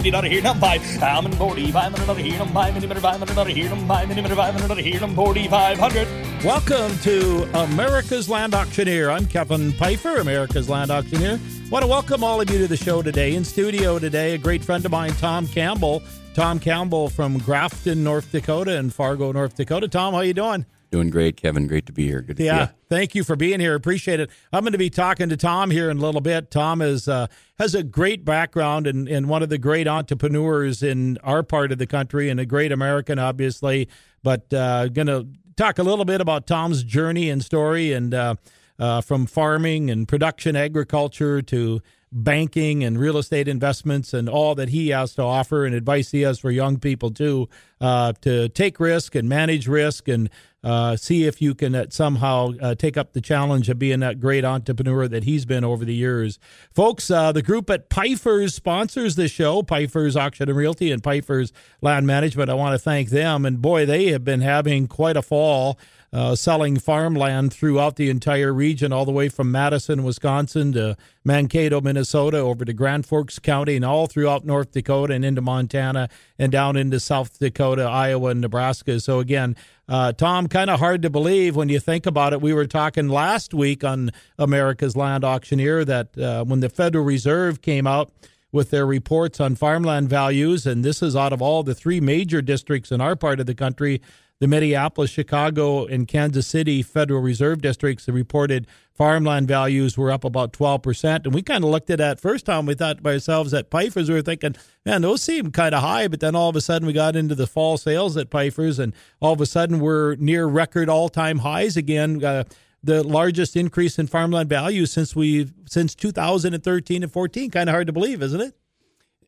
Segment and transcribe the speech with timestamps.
[0.00, 1.02] mini not here number five.
[1.02, 2.72] I'm in 45 minute here number five.
[2.72, 4.08] Mini minute five minute not here number five.
[4.08, 6.42] Mini minute five minute here number 4500.
[6.42, 9.10] Welcome to America's Land Auctioneer.
[9.10, 11.38] I'm Kevin Pifer, America's Land Auctioneer.
[11.70, 13.34] Want to welcome all of you to the show today.
[13.34, 16.02] In studio today, a great friend of mine, Tom Campbell.
[16.32, 19.86] Tom Campbell from Grafton, North Dakota, and Fargo, North Dakota.
[19.86, 20.64] Tom, how you doing?
[20.90, 21.68] Doing great, Kevin.
[21.68, 22.20] Great to be here.
[22.20, 22.78] Good to yeah, see you.
[22.88, 23.76] thank you for being here.
[23.76, 24.28] Appreciate it.
[24.52, 26.50] I'm going to be talking to Tom here in a little bit.
[26.50, 27.28] Tom is uh,
[27.60, 31.78] has a great background and, and one of the great entrepreneurs in our part of
[31.78, 33.88] the country and a great American, obviously.
[34.24, 38.34] But uh, going to talk a little bit about Tom's journey and story and uh,
[38.80, 44.70] uh, from farming and production agriculture to banking and real estate investments and all that
[44.70, 47.48] he has to offer and advice he has for young people too
[47.80, 50.28] uh, to take risk and manage risk and
[50.62, 54.20] uh, see if you can uh, somehow uh, take up the challenge of being that
[54.20, 56.38] great entrepreneur that he's been over the years.
[56.74, 61.52] Folks, uh, the group at Pifers sponsors this show, Pifers Auction and Realty and Pifers
[61.80, 62.50] Land Management.
[62.50, 63.46] I want to thank them.
[63.46, 65.78] And boy, they have been having quite a fall
[66.12, 71.80] uh, selling farmland throughout the entire region, all the way from Madison, Wisconsin to Mankato,
[71.80, 76.08] Minnesota, over to Grand Forks County, and all throughout North Dakota and into Montana
[76.38, 78.98] and down into South Dakota, Iowa, and Nebraska.
[78.98, 79.54] So, again,
[79.88, 82.40] uh, Tom, kind of hard to believe when you think about it.
[82.40, 87.62] We were talking last week on America's Land Auctioneer that uh, when the Federal Reserve
[87.62, 88.12] came out,
[88.52, 90.66] with their reports on farmland values.
[90.66, 93.54] And this is out of all the three major districts in our part of the
[93.54, 94.00] country
[94.40, 100.54] the Minneapolis, Chicago, and Kansas City Federal Reserve districts reported farmland values were up about
[100.54, 101.26] 12%.
[101.26, 102.64] And we kind of looked at that first time.
[102.64, 106.08] We thought by ourselves at Pifers, we were thinking, man, those seem kind of high.
[106.08, 108.94] But then all of a sudden we got into the fall sales at Pifers, and
[109.20, 112.24] all of a sudden we're near record all time highs again.
[112.24, 112.44] Uh,
[112.82, 117.50] the largest increase in farmland values since we since 2013 and 14.
[117.50, 118.54] Kind of hard to believe, isn't it?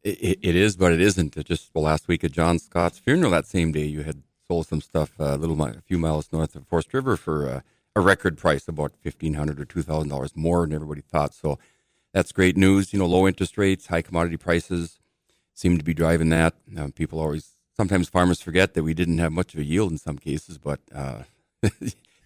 [0.02, 0.38] it?
[0.40, 1.36] It is, but it isn't.
[1.44, 4.22] Just last week at John Scott's funeral, that same day, you had
[4.60, 7.60] some stuff uh, a little a few miles north of Forest River for uh,
[7.96, 11.32] a record price, about fifteen hundred or two thousand dollars more than everybody thought.
[11.32, 11.58] So
[12.12, 12.92] that's great news.
[12.92, 14.98] You know, low interest rates, high commodity prices
[15.54, 16.54] seem to be driving that.
[16.94, 20.18] People always sometimes farmers forget that we didn't have much of a yield in some
[20.18, 21.22] cases, but uh,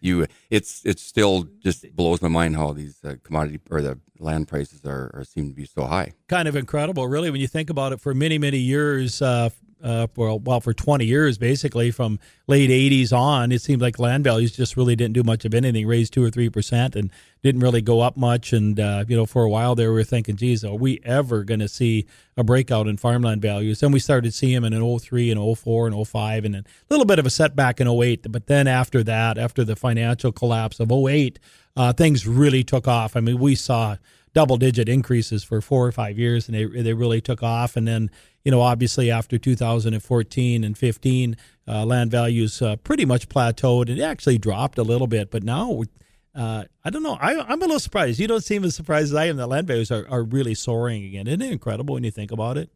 [0.01, 4.49] you it's it's still just blows my mind how these uh, commodity or the land
[4.49, 6.13] prices are, are seem to be so high.
[6.29, 8.01] Kind of incredible, really, when you think about it.
[8.01, 9.51] For many many years, uh,
[9.87, 14.25] uh, for well for 20 years basically from late 80s on it seemed like land
[14.25, 17.11] values just really didn't do much of anything raised 2 or 3 percent and
[17.47, 18.53] didn't really go up much.
[18.53, 21.45] And uh, you know for a while there we were thinking geez are we ever
[21.45, 23.79] going to see a breakout in farmland values?
[23.79, 27.21] Then we started seeing them in 03 and 04 and 05 and a little bit
[27.21, 31.39] of a setback in 08 but then after that after the financial collapse of 08
[31.77, 33.17] uh, things really took off.
[33.17, 33.97] I mean we saw
[34.37, 37.89] double digit increases for four or five years and they, they really took off and
[37.89, 38.11] then
[38.47, 41.37] you know, obviously after 2014 and 15,
[41.67, 45.33] uh, land values uh, pretty much plateaued and actually dropped a little bit.
[45.33, 45.83] But now,
[46.33, 47.19] uh, I don't know.
[47.21, 48.21] I, am a little surprised.
[48.21, 51.03] You don't seem as surprised as I am that land values are, are really soaring
[51.05, 51.27] again.
[51.27, 52.71] Isn't it incredible when you think about it?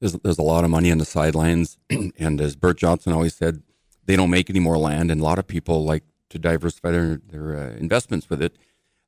[0.00, 1.76] There's, there's a lot of money on the sidelines.
[2.18, 3.62] and as Bert Johnson always said,
[4.06, 5.10] they don't make any more land.
[5.10, 8.56] And a lot of people like to diversify their, their uh, investments with it.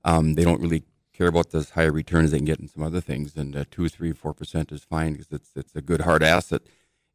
[0.05, 0.83] Um, they don't really
[1.17, 3.37] care about those higher returns they can get in some other things.
[3.37, 6.63] And uh, two, three, four percent is fine because it's it's a good hard asset.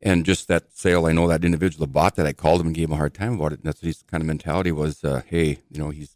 [0.02, 2.26] And just that sale, I know that individual that bought that.
[2.26, 3.60] I called him and gave him a hard time about it.
[3.60, 6.16] And that's his kind of mentality was, uh, hey, you know, he's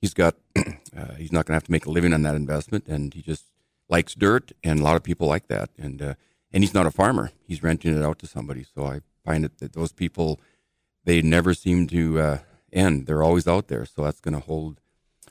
[0.00, 2.86] he's got uh, he's not going to have to make a living on that investment,
[2.86, 3.46] and he just
[3.88, 5.70] likes dirt, and a lot of people like that.
[5.76, 6.14] And uh,
[6.52, 8.64] and he's not a farmer; he's renting it out to somebody.
[8.74, 10.40] So I find it that those people
[11.04, 12.38] they never seem to uh,
[12.72, 13.06] end.
[13.06, 13.84] They're always out there.
[13.84, 14.80] So that's going to hold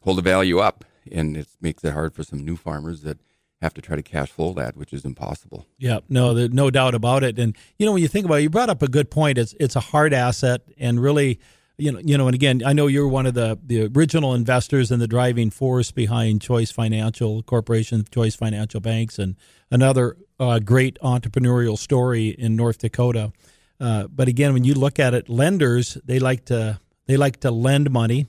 [0.01, 3.19] hold the value up and it makes it hard for some new farmers that
[3.63, 5.65] have to try to cash flow that, which is impossible.
[5.77, 7.39] Yeah, no, no doubt about it.
[7.39, 9.37] And you know, when you think about it, you brought up a good point.
[9.37, 11.39] It's it's a hard asset, and really,
[11.77, 14.91] you know, you know, and again, I know you're one of the the original investors
[14.91, 19.35] and the driving force behind Choice Financial Corporation, Choice Financial Banks, and
[19.71, 23.31] another uh, great entrepreneurial story in North Dakota.
[23.79, 27.51] Uh, but again, when you look at it, lenders they like to they like to
[27.51, 28.27] lend money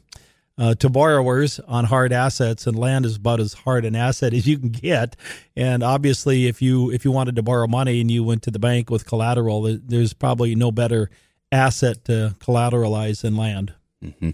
[0.56, 4.46] uh, to borrowers on hard assets, and land is about as hard an asset as
[4.46, 5.16] you can get.
[5.56, 8.58] And obviously, if you if you wanted to borrow money and you went to the
[8.58, 11.10] bank with collateral, there's probably no better
[11.50, 13.74] asset to collateralize than land.
[14.02, 14.30] Mm-hmm.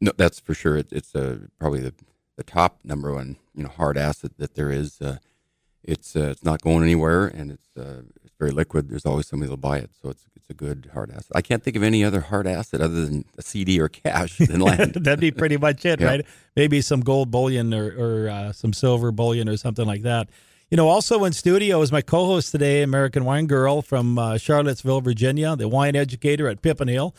[0.00, 0.76] No, that's for sure.
[0.76, 1.94] It, it's uh, probably the,
[2.36, 5.00] the top number one you know hard asset that there is.
[5.00, 5.18] Uh,
[5.82, 8.88] it's uh, it's not going anywhere, and it's uh, it's very liquid.
[8.88, 11.32] There's always somebody that'll buy it, so it's it's a good hard asset.
[11.34, 14.60] I can't think of any other hard asset other than a CD or cash than
[14.60, 14.94] land.
[15.00, 16.06] That'd be pretty much it, yeah.
[16.06, 16.26] right?
[16.56, 20.28] Maybe some gold bullion or, or uh, some silver bullion or something like that.
[20.70, 25.00] You know, also in studio is my co-host today, American Wine Girl from uh, Charlottesville,
[25.00, 27.14] Virginia, the wine educator at Pippin Hill,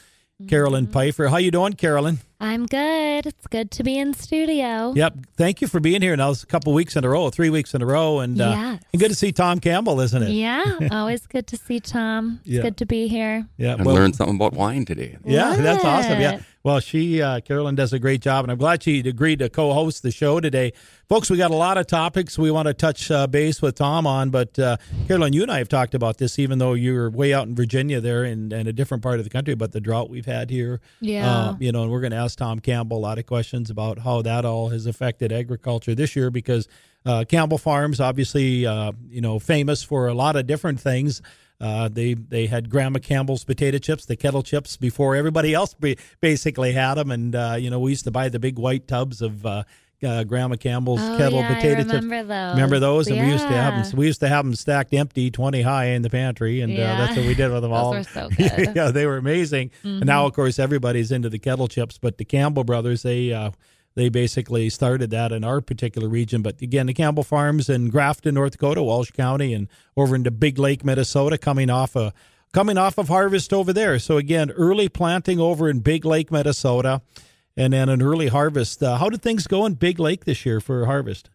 [0.47, 1.27] Carolyn Pifer.
[1.27, 2.19] How you doing, Carolyn?
[2.39, 3.25] I'm good.
[3.25, 4.93] It's good to be in studio.
[4.95, 5.15] Yep.
[5.35, 6.15] Thank you for being here.
[6.15, 8.49] Now it's a couple weeks in a row, three weeks in a row, and uh,
[8.49, 8.83] Yes.
[8.93, 10.29] and good to see Tom Campbell, isn't it?
[10.29, 12.39] Yeah, always good to see Tom.
[12.45, 12.61] It's Yeah.
[12.61, 13.45] good to be here.
[13.57, 13.73] Yeah.
[13.73, 15.17] And well- learn something about wine today.
[15.25, 16.21] Yeah, that's awesome.
[16.21, 16.39] Yeah.
[16.69, 19.73] Well, she, uh, Carolyn, does a great job, and I'm glad she agreed to co
[19.73, 20.71] host the show today.
[21.07, 24.05] Folks, we got a lot of topics we want to touch uh, base with Tom
[24.05, 24.77] on, but uh,
[25.07, 27.99] Carolyn, you and I have talked about this, even though you're way out in Virginia
[27.99, 30.79] there in, in a different part of the country, but the drought we've had here.
[31.01, 31.27] Yeah.
[31.27, 33.97] Uh, you know, and we're going to ask Tom Campbell a lot of questions about
[33.97, 36.67] how that all has affected agriculture this year because
[37.03, 41.23] uh, Campbell Farms, obviously, uh, you know, famous for a lot of different things.
[41.61, 45.95] Uh, they they had Grandma Campbell's potato chips, the kettle chips, before everybody else ba-
[46.21, 49.21] basically had them, and uh, you know we used to buy the big white tubs
[49.21, 49.63] of uh,
[50.01, 51.93] uh, Grandma Campbell's Oh, kettle yeah, potato chips.
[51.95, 52.53] remember those.
[52.55, 53.07] Remember those?
[53.09, 53.81] And we used to have Yeah.
[53.83, 53.97] them.
[53.97, 56.97] We used to have them stacked empty, twenty high in the pantry, and uh, Yeah.
[56.97, 58.01] that's what we did with them all.
[58.05, 58.29] so.
[58.29, 58.77] Mm-hmm.
[58.77, 59.71] yeah, they were amazing.
[59.83, 61.97] And now, of course, everybody's into the kettle chips.
[61.97, 63.51] But the Campbell brothers, they uh,
[63.99, 66.41] they basically started that in our particular region.
[66.41, 69.67] But again, the Campbell Farms in Grafton, North Dakota, Walsh County, and
[69.97, 72.13] over into Big Lake, Minnesota, coming off a
[72.53, 73.99] coming off of harvest over there.
[73.99, 77.01] So again, early planting over in Big Lake, Minnesota,
[77.55, 78.81] and then an early harvest.
[78.81, 81.29] Uh, how did things go in Big Lake this year for harvest?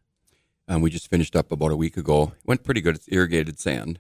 [0.67, 2.33] Um, we just finished up about a week ago.
[2.39, 2.97] It went pretty good.
[2.97, 3.99] It's irrigated sand,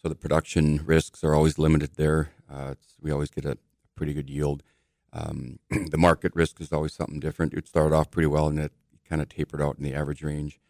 [0.00, 2.30] so the production risks are always limited there.
[2.50, 3.58] Uh, we always get a
[3.94, 4.62] pretty good yield.
[5.16, 5.58] Um,
[5.90, 7.54] the market risk is always something different.
[7.54, 8.72] It started off pretty well, and it
[9.08, 10.60] kind of tapered out in the average range.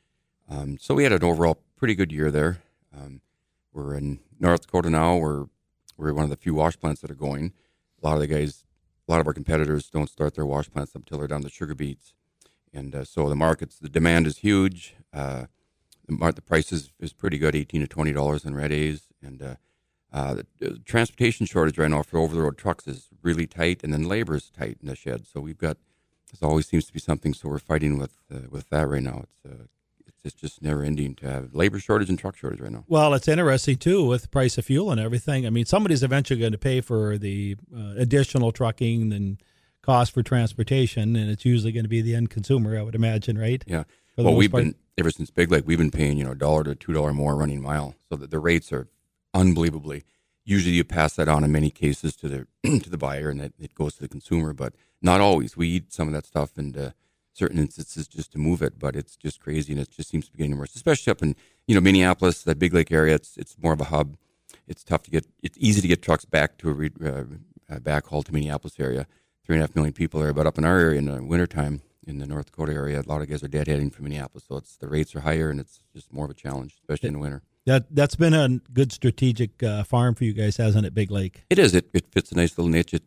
[0.49, 2.63] Um, so we had an overall pretty good year there.
[2.97, 3.21] Um,
[3.73, 5.17] we're in North Dakota now.
[5.17, 5.47] We're
[5.97, 7.53] we're one of the few wash plants that are going.
[8.03, 8.65] A lot of the guys,
[9.09, 11.75] a lot of our competitors don't start their wash plants until they're down to sugar
[11.75, 12.13] beets
[12.77, 14.95] and uh, so the markets, the demand is huge.
[15.13, 15.47] Uh,
[16.07, 19.43] the, the price is, is pretty good, eighteen to twenty dollars in red A's, and
[19.43, 19.55] uh,
[20.17, 23.93] uh, the, transportation shortage right now for over the road trucks is really tight, and
[23.93, 25.27] then labor is tight in the shed.
[25.27, 25.77] So we've got
[26.41, 27.35] there always seems to be something.
[27.35, 29.25] So we're fighting with uh, with that right now.
[29.25, 29.65] It's uh,
[30.07, 32.85] it's just, just never ending to have labor shortage and truck shortage right now.
[32.89, 35.47] Well, it's interesting too with the price of fuel and everything.
[35.47, 39.37] I mean, somebody's eventually going to pay for the uh, additional trucking and
[39.83, 43.37] cost for transportation, and it's usually going to be the end consumer, I would imagine,
[43.37, 43.63] right?
[43.67, 43.85] Yeah.
[44.17, 44.65] Well, we've part.
[44.65, 47.13] been ever since Big Lake, we've been paying you know a dollar to two dollar
[47.13, 48.89] more running mile, so that the rates are
[49.37, 50.05] unbelievably.
[50.45, 52.47] Usually, you pass that on in many cases to the
[52.81, 55.57] to the buyer, and that it goes to the consumer, but not always.
[55.57, 56.93] We eat some of that stuff in uh,
[57.33, 60.33] certain instances just to move it, but it's just crazy, and it just seems to
[60.33, 61.35] be getting worse, especially up in
[61.67, 63.15] you know Minneapolis, that Big Lake area.
[63.15, 64.17] It's it's more of a hub.
[64.69, 65.27] It's tough to get.
[65.43, 67.25] It's easy to get trucks back to a re, uh,
[67.69, 69.07] uh, backhaul to Minneapolis area.
[69.45, 71.83] Three and a half million people there, but up in our area in the wintertime,
[72.05, 74.77] in the North Dakota area, a lot of guys are deadheading from Minneapolis, so it's
[74.77, 77.43] the rates are higher and it's just more of a challenge, especially in the winter.
[77.67, 81.45] That that's been a good strategic uh, farm for you guys, hasn't it, Big Lake?
[81.51, 81.75] It is.
[81.75, 82.95] It, it fits a nice little niche.
[82.95, 83.03] It,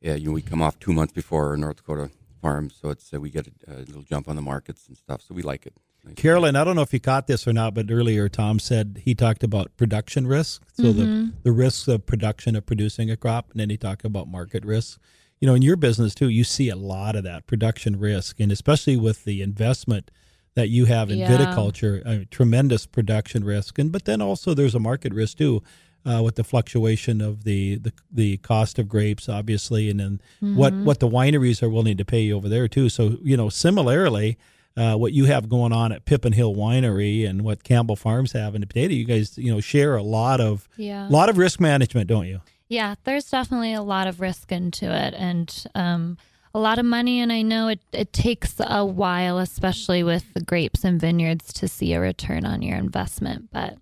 [0.00, 2.10] yeah, you know, we come off two months before our North Dakota
[2.40, 5.22] farm, so it's uh, we get a, a little jump on the markets and stuff.
[5.22, 5.74] So we like it.
[6.04, 6.14] Nice.
[6.16, 9.14] Carolyn, I don't know if you caught this or not, but earlier Tom said he
[9.14, 10.64] talked about production risk.
[10.72, 14.26] So the the risks of production of producing a crop, and then he talked about
[14.26, 15.00] market risk.
[15.40, 18.50] You know, in your business too, you see a lot of that production risk, and
[18.50, 20.10] especially with the investment
[20.54, 21.28] that you have in Yeah.
[21.28, 25.62] viticulture, uh, tremendous production risk, and but then also there's a market risk too.
[26.04, 30.74] Uh, with the fluctuation of the, the the cost of grapes, obviously, and then what
[30.74, 32.88] what the wineries are willing to pay you over there too.
[32.88, 34.36] So you know, similarly,
[34.76, 38.56] uh, what you have going on at Pippin Hill Winery and what Campbell Farms have
[38.56, 41.06] in the potato, you guys, you know, share a lot of Yeah.
[41.08, 42.40] lot of risk management, don't you?
[42.68, 46.18] Yeah, there's definitely a lot of risk into it and um,
[46.54, 47.20] a lot of money.
[47.20, 51.68] And I know it, it takes a while, especially with the grapes and vineyards, to
[51.68, 53.48] see a return on your investment.
[53.52, 53.78] But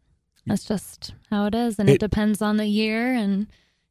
[0.47, 1.79] that's just how it is.
[1.79, 3.13] And it, It- depends on the year.
[3.15, 3.47] And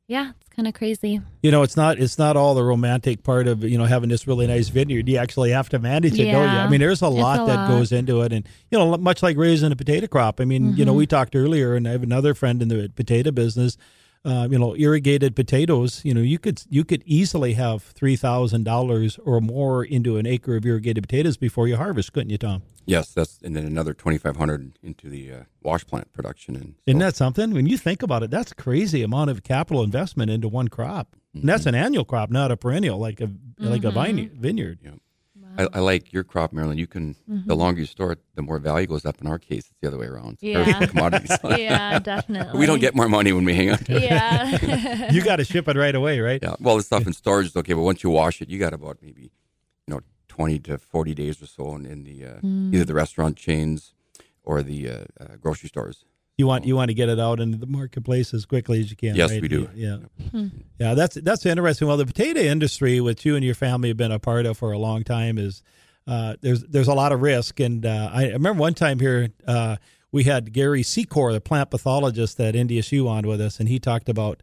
[0.07, 1.21] yeah, it's kind of crazy.
[1.43, 4.25] You know, it's not it's not all the romantic part of you know having this
[4.25, 5.07] really nice vineyard.
[5.07, 6.57] You actually have to manage it, don't you?
[6.57, 7.67] I mean, there's a lot a that lot.
[7.67, 10.39] goes into it, and you know, much like raising a potato crop.
[10.41, 10.97] I mean, you know, Mm-hmm.
[10.97, 13.77] we talked earlier, and I have another friend in the potato business.
[14.25, 16.01] Uh, you know, irrigated potatoes.
[16.03, 20.25] You know, you could you could easily have three thousand dollars or more into an
[20.27, 22.63] acre of irrigated potatoes before you harvest, couldn't you, Tom?
[22.85, 26.55] Yes, that's and then another twenty five hundred into the uh, wash plant production.
[26.57, 27.53] And so, Isn't that something?
[27.53, 31.15] When you think about it, that's crazy amount of capital investment into one crop.
[31.33, 34.79] And that's an annual crop, not a perennial like a like a vine, vineyard.
[35.59, 36.77] I, I like your crop, Marilyn.
[36.77, 37.47] You can Mm-hmm.
[37.47, 39.19] the longer you store it, the more value goes up.
[39.21, 40.37] In our case, it's the other way around.
[40.41, 40.85] Yeah.
[40.91, 41.31] commodities.
[41.57, 42.57] Yeah, definitely.
[42.59, 44.03] we don't get more money when we hang on to it.
[44.03, 45.09] Yeah.
[45.15, 46.39] You got to ship it right away, right?
[46.41, 46.55] Yeah.
[46.59, 48.97] Well, the stuff in storage is okay, but once you wash it, you got about
[49.01, 49.23] maybe,
[49.87, 52.73] you know, twenty to forty days or so in, in the uh, Mm.
[52.73, 53.93] either the restaurant chains
[54.43, 56.05] or the uh, uh, grocery stores.
[56.39, 58.95] You want you want to get it out into the marketplace as quickly as you
[58.95, 59.13] can.
[59.13, 59.41] Yes, right?
[59.41, 59.69] we do.
[59.75, 59.97] Yeah,
[60.79, 60.93] yeah.
[60.93, 61.85] That's that's interesting.
[61.85, 64.71] Well, the potato industry, which you and your family have been a part of for
[64.71, 65.61] a long time, is
[66.07, 67.59] uh, there's there's a lot of risk.
[67.59, 69.75] And uh, I remember one time here uh,
[70.13, 74.07] we had Gary Secor, the plant pathologist at NDSU, on with us, and he talked
[74.07, 74.41] about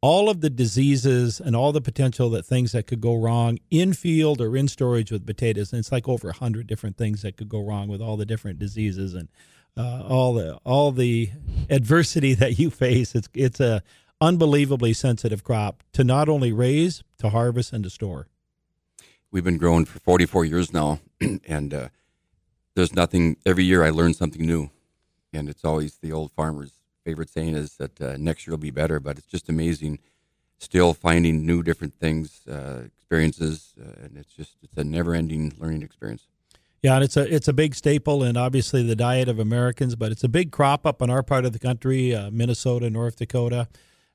[0.00, 3.92] all of the diseases and all the potential that things that could go wrong in
[3.92, 5.72] field or in storage with potatoes.
[5.72, 8.26] And it's like over a hundred different things that could go wrong with all the
[8.26, 9.28] different diseases and
[9.78, 11.30] uh, all the all the
[11.70, 13.14] adversity that you face.
[13.14, 13.82] It's it's a
[14.20, 18.26] unbelievably sensitive crop to not only raise, to harvest, and to store.
[19.30, 21.00] We've been growing for 44 years now,
[21.46, 21.88] and uh,
[22.74, 23.36] there's nothing.
[23.46, 24.70] Every year I learn something new,
[25.32, 26.72] and it's always the old farmer's
[27.04, 28.98] favorite saying is that uh, next year will be better.
[28.98, 30.00] But it's just amazing,
[30.58, 35.82] still finding new different things, uh, experiences, uh, and it's just it's a never-ending learning
[35.82, 36.26] experience.
[36.82, 40.12] Yeah, and it's a it's a big staple in obviously the diet of Americans, but
[40.12, 43.66] it's a big crop up in our part of the country, uh, Minnesota, North Dakota.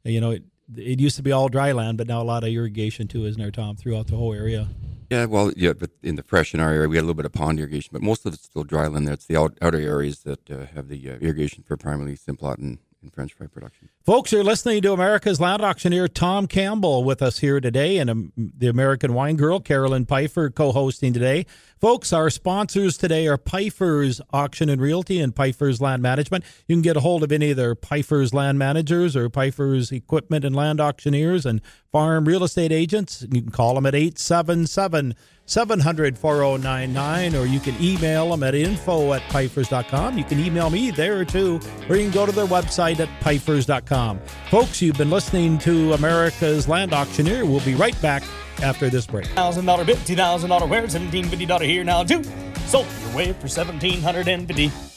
[0.06, 0.44] You know, it,
[0.76, 3.42] it used to be all dry land, but now a lot of irrigation too, isn't
[3.42, 4.70] there, Tom, throughout the whole area?
[5.10, 7.26] Yeah, well, yeah, but in the fresh in our area, we had a little bit
[7.26, 9.06] of pond irrigation, but most of it's still dry land.
[9.06, 12.58] There, it's the out, outer areas that uh, have the uh, irrigation for primarily Simplot
[12.58, 13.90] and, and French fry production.
[14.06, 18.34] Folks, you're listening to America's Land Auctioneer Tom Campbell with us here today, and um,
[18.36, 21.46] the American Wine Girl Carolyn Pifer co-hosting today.
[21.84, 26.46] Folks, our sponsors today are Pifer's Auction and Realty and Pifer's Land Management.
[26.66, 30.46] You can get a hold of any of their Pifer's Land Managers or Pifer's Equipment
[30.46, 31.60] and Land Auctioneers and
[31.92, 33.26] Farm Real Estate Agents.
[33.30, 35.14] You can call them at 877
[35.46, 40.18] 700 4099 or you can email them at info at pifers.com.
[40.18, 41.60] You can email me there too,
[41.90, 44.22] or you can go to their website at pifers.com.
[44.50, 47.46] Folks, you've been listening to America's Land Auctioneer.
[47.46, 48.24] We'll be right back
[48.62, 49.28] after this break.
[49.28, 52.24] $1,000 bit, $2,000 where, $1,750 here now, too.
[52.68, 54.93] Sold your way for 1750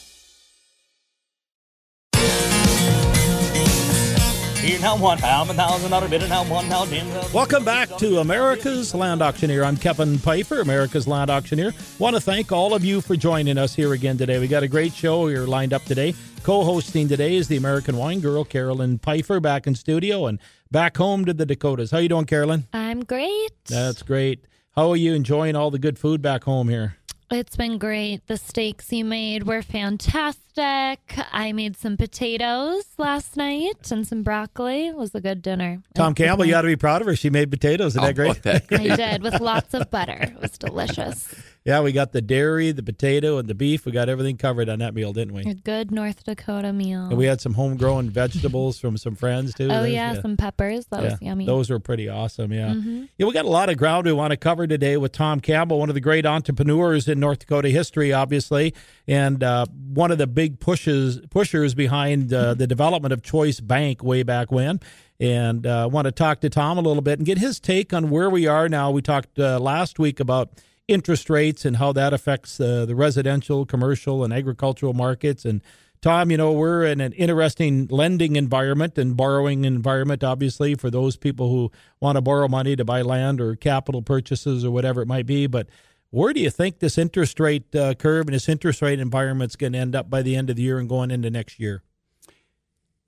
[4.67, 7.33] Here now one pound, a thousand dollar bid, and now one now ten thousand.
[7.33, 9.63] Welcome back to America's Land Auctioneer.
[9.63, 11.71] I'm Kevin Pifer, America's Land Auctioneer.
[11.99, 14.39] Want to thank all of you for joining us here again today.
[14.39, 16.13] We got a great show here lined up today.
[16.43, 20.37] Co-hosting today is the American wine girl Carolyn Pifer back in studio and
[20.69, 21.91] back home to the Dakotas.
[21.91, 22.67] How you doing, Carolyn?
[22.73, 23.51] I'm great.
[23.69, 24.47] That's great.
[24.75, 26.96] How are you enjoying all the good food back home here?
[27.29, 28.25] It's been great.
[28.27, 30.99] The steaks you made were fantastic.
[31.31, 34.87] I made some potatoes last night and some broccoli.
[34.87, 35.81] It was a good dinner.
[35.93, 37.15] Tom Campbell, you got to be proud of her.
[37.15, 37.93] She made potatoes.
[37.97, 38.43] Isn't that Oh, great?
[38.43, 40.17] that I did with lots of butter.
[40.35, 41.35] It was delicious.
[41.67, 43.85] Yeah, we got the dairy, the potato, and the beef.
[43.85, 45.41] We got everything covered on that meal, didn't we?
[45.41, 47.07] A good North Dakota meal.
[47.07, 49.65] And we had some homegrown vegetables from some friends too.
[49.65, 50.85] oh There's- yeah, some peppers.
[50.85, 51.45] That was yummy.
[51.45, 52.53] Those were pretty awesome.
[52.53, 52.69] Yeah.
[52.69, 53.03] Mm-hmm.
[53.17, 55.77] Yeah, we got a lot of ground we want to cover today with Tom Campbell,
[55.77, 58.73] one of the great entrepreneurs in North Dakota history, obviously,
[59.07, 64.03] and uh, one of the big pushes pushers behind uh, the development of Choice Bank
[64.03, 64.79] way back when.
[65.19, 68.11] And uh, want to talk to Tom a little bit and get his take on
[68.11, 68.91] where we are now.
[68.91, 70.51] We talked uh, last week about
[70.87, 75.43] interest rates and how that affects uh, the residential, commercial, and agricultural markets.
[75.43, 75.61] And
[76.01, 81.17] Tom, you know, we're in an interesting lending environment and borrowing environment, obviously, for those
[81.17, 85.07] people who want to borrow money to buy land or capital purchases or whatever it
[85.07, 85.47] might be.
[85.47, 85.67] But
[86.09, 89.55] where do you think this interest rate uh, curve and this interest rate environment is
[89.55, 91.83] going to end up by the end of the year and going into next year?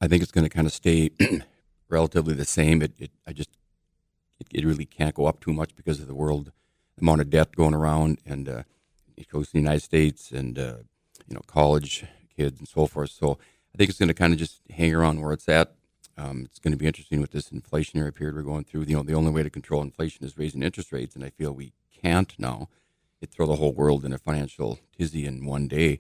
[0.02, 1.12] I think it's going to kind of stay
[1.90, 2.82] relatively the same.
[2.82, 3.50] It, it I just,
[4.40, 6.52] it, it really can't go up too much because of the world
[7.00, 8.64] amount of debt going around, and uh,
[9.16, 10.76] it goes to the United States and uh,
[11.28, 13.12] you know college kids and so forth.
[13.12, 13.38] So
[13.74, 15.76] I think it's going to kind of just hang around where it's at.
[16.18, 18.84] Um, it's going to be interesting with this inflationary period we're going through.
[18.84, 21.54] You know, the only way to control inflation is raising interest rates, and I feel
[21.54, 22.68] we can't now.
[23.22, 26.00] It throw the whole world in a financial tizzy in one day.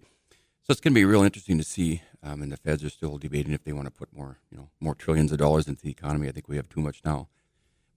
[0.61, 2.01] So it's going to be real interesting to see.
[2.21, 4.69] Um, and the Feds are still debating if they want to put more, you know,
[4.79, 6.27] more trillions of dollars into the economy.
[6.27, 7.29] I think we have too much now,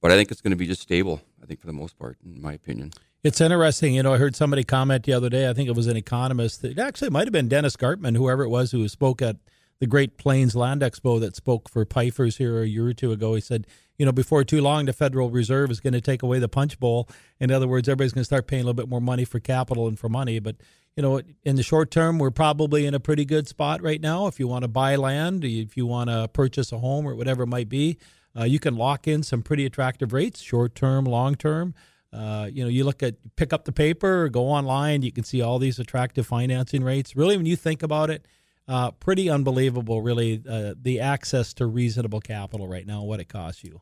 [0.01, 1.21] but I think it's going to be just stable.
[1.43, 2.93] I think for the most part, in my opinion.
[3.25, 3.95] It's interesting.
[3.95, 5.49] You know, I heard somebody comment the other day.
[5.49, 6.63] I think it was an economist.
[6.63, 9.37] That, actually, it might have been Dennis Gartman, whoever it was, who spoke at
[9.83, 13.35] the Great Plains Land Expo that spoke for Pifer's here a year or two ago.
[13.35, 13.67] He said,
[13.99, 16.79] you know, before too long, the Federal Reserve is going to take away the punch
[16.79, 17.09] bowl.
[17.41, 19.89] In other words, everybody's going to start paying a little bit more money for capital
[19.89, 20.39] and for money.
[20.39, 20.55] But,
[20.95, 24.29] you know, in the short term, we're probably in a pretty good spot right now.
[24.29, 27.43] If you want to buy land, if you want to purchase a home or whatever
[27.43, 27.99] it might be,
[28.39, 31.75] uh, you can lock in some pretty attractive rates, short term, long term.
[32.13, 35.43] Uh, you know, you look at pick up the paper go online, you can see
[35.43, 37.17] all these attractive financing rates.
[37.17, 38.29] Really, when you think about it,
[38.69, 40.03] uh, pretty unbelievable.
[40.03, 43.81] Really, uh, the access to reasonable capital right now, what it costs you.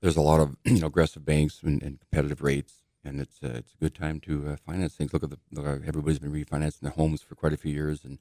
[0.00, 3.54] There's a lot of you know aggressive banks and, and competitive rates, and it's uh,
[3.56, 5.12] it's a good time to uh, finance things.
[5.12, 8.18] Look at the look, everybody's been refinancing their homes for quite a few years, and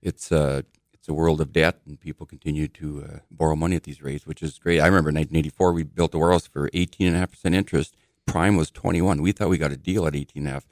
[0.00, 3.82] it's uh, it's a world of debt, and people continue to uh, borrow money at
[3.82, 4.80] these rates, which is great.
[4.80, 7.96] I remember in 1984 we built a warehouse for 18.5 percent interest.
[8.24, 9.20] Prime was 21.
[9.20, 10.62] We thought we got a deal at 18.5.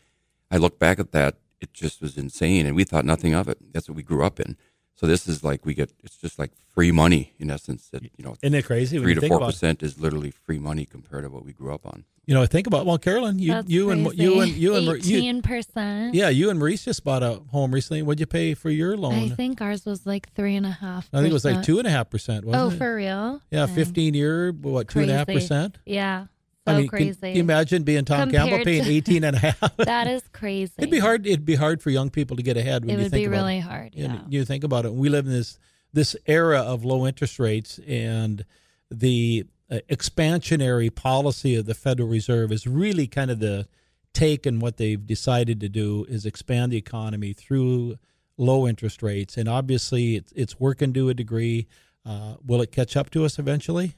[0.53, 3.59] I look back at that; it just was insane, and we thought nothing of it.
[3.73, 4.57] That's what we grew up in.
[4.97, 7.89] So this is like we get it's just like free money in essence.
[7.89, 8.99] That you know, Isn't it crazy?
[8.99, 12.05] Three to four percent is literally free money compared to what we grew up on.
[12.27, 14.95] You know, think about well, Carolyn, you That's you and you and you and you,
[14.95, 16.15] eighteen percent.
[16.15, 18.03] yeah, you and Maurice just bought a home recently.
[18.03, 19.15] What'd you pay for your loan?
[19.15, 21.09] I think ours was like three and a half.
[21.15, 22.45] I think it was like two and a half percent.
[22.47, 22.79] Oh, Wasn't it?
[22.79, 23.41] for real?
[23.51, 23.75] yeah, Dang.
[23.75, 25.41] fifteen year, what two and a half Crazy.
[25.41, 25.79] percent?
[25.87, 26.27] Yeah,
[26.67, 27.19] so I mean, crazy.
[27.21, 29.77] Can, you imagine being Tom Compared Campbell paying to- 18 and a half?
[29.79, 30.73] that is crazy.
[30.79, 31.27] It'd be hard.
[31.27, 33.25] It'd be hard for young people to get ahead when It you would think be
[33.27, 33.63] about really it.
[33.63, 33.95] hard.
[33.95, 34.21] And Yeah.
[34.29, 34.93] you think about it.
[34.93, 35.59] We live in this
[35.93, 38.45] this era of low interest rates, and
[38.91, 43.67] the uh, expansionary policy of the Federal Reserve is really kind of the
[44.13, 47.97] take and what they've decided to do is expand the economy through
[48.37, 51.67] low interest rates, and obviously it's it's working to a degree.
[52.05, 53.95] Uh, will it catch up to us eventually?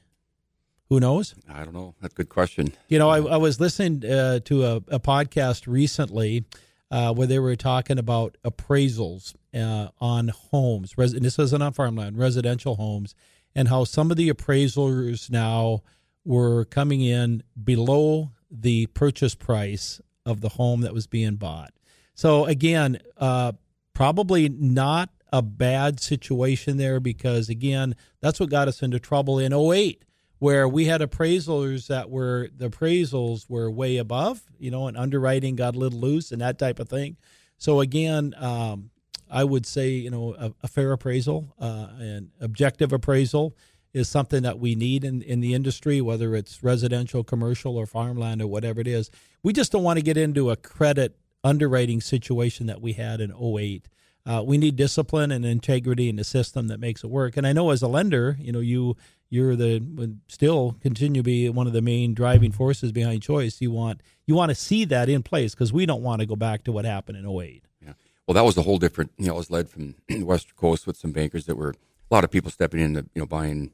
[0.89, 1.33] Who knows?
[1.49, 1.95] I don't know.
[2.01, 2.73] That's a good question.
[2.87, 6.45] You know, I, I was listening uh, to a, a podcast recently
[6.91, 10.97] uh, where they were talking about appraisals uh, on homes.
[10.97, 13.15] Res- this isn't on farmland, residential homes,
[13.55, 15.81] and how some of the appraisers now
[16.25, 21.73] were coming in below the purchase price of the home that was being bought.
[22.13, 23.53] So again, uh,
[23.93, 29.51] probably not a bad situation there because again, that's what got us into trouble in
[29.51, 30.03] 08
[30.43, 35.55] where we had appraisals that were the appraisals were way above, you know, and underwriting
[35.55, 37.15] got a little loose and that type of thing.
[37.57, 38.89] So again, um,
[39.31, 43.55] I would say you know a, a fair appraisal uh, and objective appraisal
[43.93, 48.41] is something that we need in, in the industry, whether it's residential, commercial, or farmland
[48.41, 49.09] or whatever it is.
[49.43, 53.31] We just don't want to get into a credit underwriting situation that we had in
[53.31, 53.87] 08.
[54.25, 57.35] Uh, we need discipline and integrity in the system that makes it work.
[57.35, 58.95] And I know as a lender, you know, you
[59.29, 63.59] you're the would still continue to be one of the main driving forces behind choice.
[63.59, 66.35] You want you want to see that in place because we don't want to go
[66.35, 67.65] back to what happened in 08.
[67.81, 67.93] Yeah.
[68.27, 69.11] Well, that was a whole different.
[69.17, 72.13] You know, it was led from the Western Coast with some bankers that were a
[72.13, 73.71] lot of people stepping into you know buying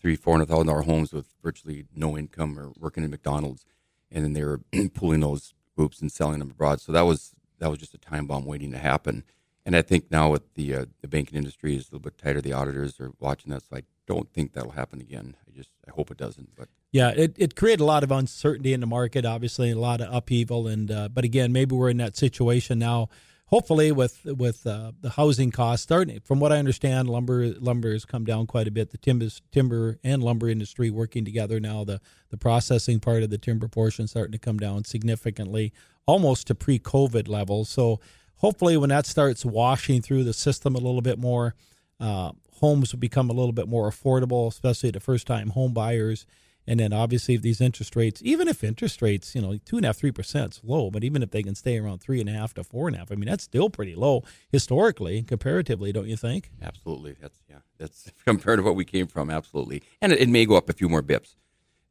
[0.00, 3.64] three, four hundred thousand dollar homes with virtually no income or working in McDonald's,
[4.10, 4.60] and then they were
[4.94, 6.80] pulling those groups and selling them abroad.
[6.80, 9.24] So that was that was just a time bomb waiting to happen.
[9.64, 12.40] And I think now with the uh, the banking industry is a little bit tighter.
[12.40, 13.64] The auditors are watching this.
[13.72, 15.36] I don't think that'll happen again.
[15.46, 16.56] I just I hope it doesn't.
[16.56, 20.00] But Yeah, it, it created a lot of uncertainty in the market, obviously, a lot
[20.00, 20.66] of upheaval.
[20.66, 23.08] And uh, but again, maybe we're in that situation now.
[23.46, 28.04] Hopefully, with with uh, the housing costs starting, from what I understand, lumber lumber has
[28.04, 28.90] come down quite a bit.
[28.90, 31.84] The timber timber and lumber industry working together now.
[31.84, 35.72] The the processing part of the timber portion starting to come down significantly,
[36.06, 37.68] almost to pre COVID levels.
[37.68, 38.00] So
[38.42, 41.54] hopefully, when that starts washing through the system a little bit more,
[41.98, 46.26] uh, homes will become a little bit more affordable, especially to first time home buyers.
[46.64, 49.84] And then obviously, if these interest rates, even if interest rates, you know, two and
[49.84, 52.28] a half, three percent is low, but even if they can stay around three and
[52.28, 55.92] a half to four and a half, I mean, that's still pretty low historically, comparatively,
[55.92, 56.50] don't you think?
[56.62, 57.16] Absolutely.
[57.20, 57.58] That's yeah.
[57.78, 59.28] That's compared to what we came from.
[59.28, 61.34] Absolutely, and it, it may go up a few more bips.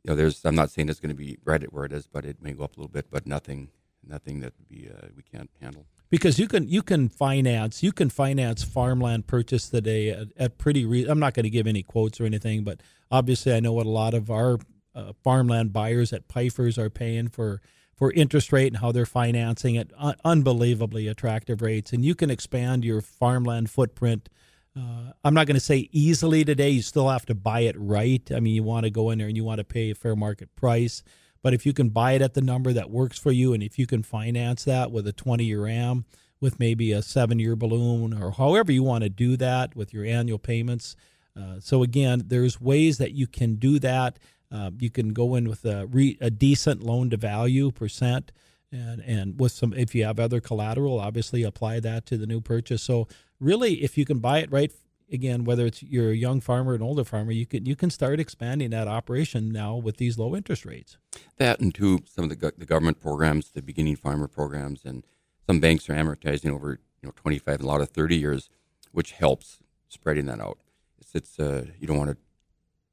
[0.04, 0.46] You know, there's.
[0.46, 2.54] I'm not saying it's going to be right at where it is, but it may
[2.54, 3.08] go up a little bit.
[3.12, 3.72] But nothing,
[4.08, 5.86] nothing that be uh, we can't handle.
[6.12, 10.86] Because you can you can finance you can finance farmland purchase today at, at pretty.
[10.86, 13.86] Re- I'm not going to give any quotes or anything, but obviously I know what
[13.86, 14.60] a lot of our
[14.94, 17.62] uh, farmland buyers at Pifers are paying for
[17.96, 21.94] for interest rate and how they're financing at un- unbelievably attractive rates.
[21.94, 24.28] And you can expand your farmland footprint.
[24.76, 26.72] Uh, I'm not going to say easily today.
[26.72, 28.30] You still have to buy it right.
[28.36, 30.16] I mean, you want to go in there and you want to pay a fair
[30.16, 31.04] market price.
[31.44, 33.80] But if you can buy it at the number that works for you, and if
[33.80, 36.06] you can finance that with a 20 year RAM,
[36.40, 40.04] with maybe a seven year balloon, or however you want to do that with your
[40.04, 40.96] annual payments.
[41.40, 44.20] Uh, so, again, there's ways that you can do that.
[44.52, 48.32] Uh, you can go in with a, re, a decent loan to value percent.
[48.74, 52.42] And, and with some, if you have other collateral, obviously apply that to the new
[52.42, 52.82] purchase.
[52.82, 53.08] So,
[53.40, 54.72] really, if you can buy it right
[55.12, 58.20] again, whether it's you're a young farmer an older farmer, you can you can start
[58.20, 60.98] expanding that operation now with these low interest rates.
[61.38, 65.06] That and two, some of the, go- the government programs, the beginning farmer programs, and
[65.46, 68.50] some banks are amortizing over you know 25 and a lot of 30 years,
[68.92, 70.58] which helps spreading that out.
[71.00, 72.18] It's, it's uh, you don't want to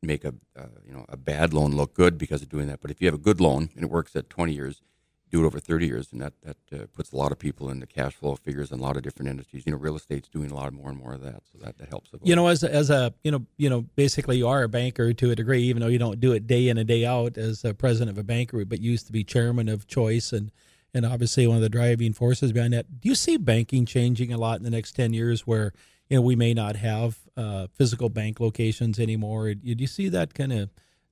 [0.03, 2.91] make a uh, you know a bad loan look good because of doing that, but
[2.91, 4.83] if you have a good loan and it works at 20 years,
[5.31, 7.81] do it over 30 years, and that that uh, puts a lot of people in
[7.81, 9.65] the cash flow figures in a lot of different industries.
[9.67, 11.89] You know, real estate's doing a lot more and more of that, so that, that
[11.89, 12.11] helps.
[12.23, 15.13] You know, as a, as a you know you know basically you are a banker
[15.13, 17.65] to a degree, even though you don't do it day in and day out as
[17.65, 20.51] a president of a banker, but you used to be chairman of Choice and
[20.95, 23.01] and obviously one of the driving forces behind that.
[23.01, 25.73] Do you see banking changing a lot in the next 10 years where
[26.09, 29.55] you know we may not have uh, physical bank locations anymore.
[29.55, 30.71] Do you see that kind of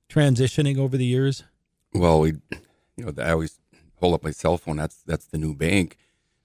[0.09, 1.43] transitioning over the years?
[1.93, 2.33] Well, we,
[2.97, 3.57] you know, I always
[3.97, 4.77] hold up my cell phone.
[4.77, 5.97] That's that's the new bank,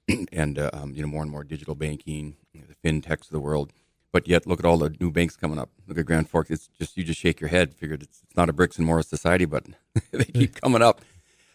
[0.33, 3.31] and uh, um, you know more and more digital banking, you know, the fintechs of
[3.31, 3.73] the world.
[4.13, 5.71] But yet, look at all the new banks coming up.
[5.87, 6.51] Look at Grand Forks.
[6.51, 7.75] It's just you just shake your head.
[7.75, 9.65] Figured it's, it's not a bricks and mortar society, but
[10.11, 11.01] they keep coming up.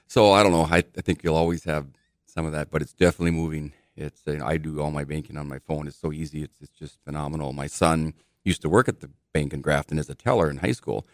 [0.07, 0.63] So I don't know.
[0.63, 1.87] I, I think you'll always have
[2.25, 3.73] some of that, but it's definitely moving.
[3.95, 5.87] It's you know, I do all my banking on my phone.
[5.87, 6.43] It's so easy.
[6.43, 7.53] It's it's just phenomenal.
[7.53, 10.71] My son used to work at the bank in Grafton as a teller in high
[10.71, 11.05] school,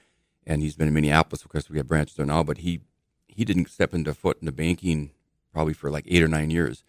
[0.46, 1.43] and he's been in Minneapolis.
[1.43, 2.82] Of course, we have branches there now, but he
[3.36, 5.12] he didn't step into foot into banking
[5.52, 6.84] probably for like eight or nine years,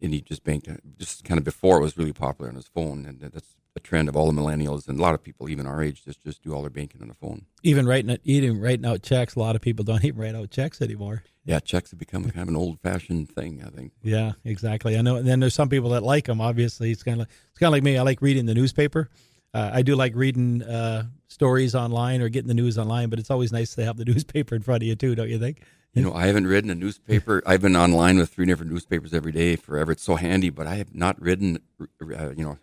[0.00, 3.06] and he just banked just kind of before it was really popular on his phone,
[3.06, 5.82] and that's a trend of all the millennials and a lot of people, even our
[5.82, 7.46] age, just just do all their banking on the phone.
[7.62, 9.36] Even writing even writing out checks.
[9.36, 11.22] A lot of people don't even write out checks anymore.
[11.44, 13.62] Yeah, checks have become kind of an old fashioned thing.
[13.64, 13.92] I think.
[14.02, 14.98] Yeah, exactly.
[14.98, 15.16] I know.
[15.16, 16.40] And then there's some people that like them.
[16.40, 17.96] Obviously, it's kind of like, it's kind of like me.
[17.96, 19.08] I like reading the newspaper.
[19.54, 23.30] Uh, I do like reading uh, stories online or getting the news online, but it's
[23.30, 25.62] always nice to have the newspaper in front of you too, don't you think?
[25.98, 27.42] You know, I haven't written a newspaper.
[27.46, 29.92] I've been online with three different newspapers every day forever.
[29.92, 32.58] It's so handy, but I have not written, uh, you know,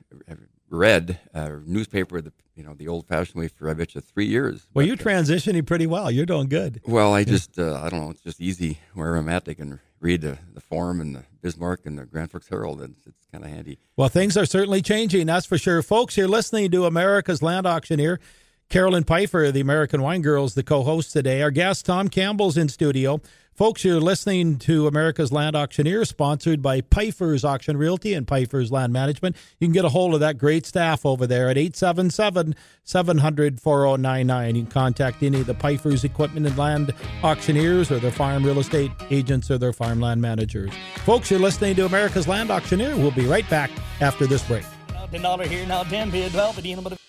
[0.69, 4.25] read a newspaper the you know the old fashioned way for I bet you three
[4.25, 4.67] years.
[4.73, 6.09] Well, but, you're transitioning pretty well.
[6.09, 6.81] You're doing good.
[6.85, 8.09] Well, I just uh, I don't know.
[8.09, 9.45] It's just easy wherever I'm at.
[9.45, 12.81] They can read the, the Forum and the Bismarck and the Grand Forks Herald.
[12.81, 13.79] and it's kind of handy.
[13.95, 15.27] Well, things are certainly changing.
[15.27, 16.17] That's for sure, folks.
[16.17, 18.19] You're listening to America's Land Auctioneer.
[18.69, 21.41] Carolyn Pifer, the American Wine Girls, the co-host today.
[21.41, 23.21] Our guest Tom Campbell's in studio.
[23.53, 28.91] Folks, you're listening to America's Land Auctioneer, sponsored by Pifer's Auction Realty and Pifer's Land
[28.91, 29.37] Management.
[29.59, 34.55] You can get a hold of that great staff over there at 877 700 4099.
[34.55, 38.59] You can contact any of the Pifer's Equipment and Land Auctioneers or their farm real
[38.59, 40.73] estate agents or their farmland managers.
[41.05, 42.97] Folks, you're listening to America's Land Auctioneer.
[42.97, 44.65] We'll be right back after this break.
[45.13, 47.04] $10 here, now 10 bid, 12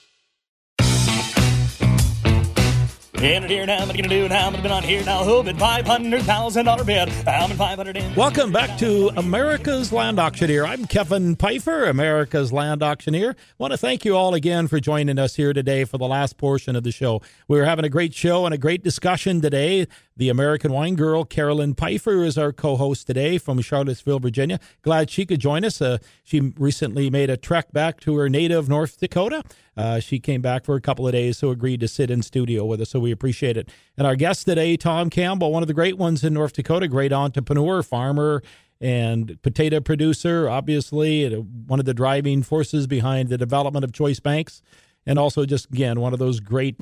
[3.23, 4.47] In here now, you gonna do now?
[4.47, 5.25] I'm gonna be on here now.
[5.25, 7.09] Who bid five hundred thousand dollar bid?
[7.27, 7.97] I'm in five hundred.
[8.15, 10.67] Welcome back to America's Land Auctioneer.
[10.67, 13.31] I'm Kevin Pifer, America's Land Auctioneer.
[13.31, 16.37] I want to thank you all again for joining us here today for the last
[16.37, 17.23] portion of the show.
[17.49, 19.87] We are having a great show and a great discussion today.
[20.19, 24.59] The American wine girl, Carolyn Pifer, is our co host today from Charlottesville, Virginia.
[24.81, 25.83] Glad she could join us.
[25.83, 29.43] Uh, she recently made a trek back to her native North Dakota.
[29.77, 32.65] Uh, she came back for a couple of days, so agreed to sit in studio
[32.65, 32.89] with us.
[32.89, 33.69] So we appreciate it.
[33.99, 37.13] And our guest today, Tom Campbell, one of the great ones in North Dakota, great
[37.13, 38.43] entrepreneur, farmer,
[38.81, 44.63] and potato producer, obviously, one of the driving forces behind the development of choice banks.
[45.05, 46.77] And also, just again, one of those great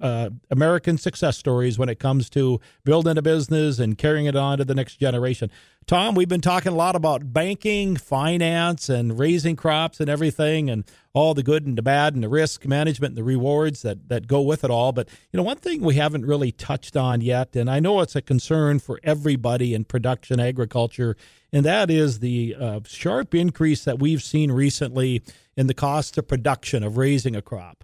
[0.00, 4.58] uh, American success stories when it comes to building a business and carrying it on
[4.58, 5.50] to the next generation.
[5.86, 10.84] Tom, we've been talking a lot about banking, finance, and raising crops and everything, and
[11.14, 14.26] all the good and the bad, and the risk management and the rewards that that
[14.26, 14.92] go with it all.
[14.92, 18.14] But you know, one thing we haven't really touched on yet, and I know it's
[18.14, 21.16] a concern for everybody in production agriculture,
[21.54, 25.22] and that is the uh, sharp increase that we've seen recently
[25.56, 27.82] in the cost of production of raising a crop.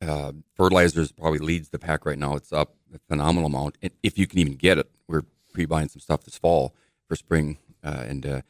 [0.00, 2.34] Uh, fertilizers probably leads the pack right now.
[2.34, 3.78] It's up a phenomenal amount.
[4.02, 6.74] If you can even get it, we're pre-buying some stuff this fall
[7.08, 8.40] for spring, uh, and uh,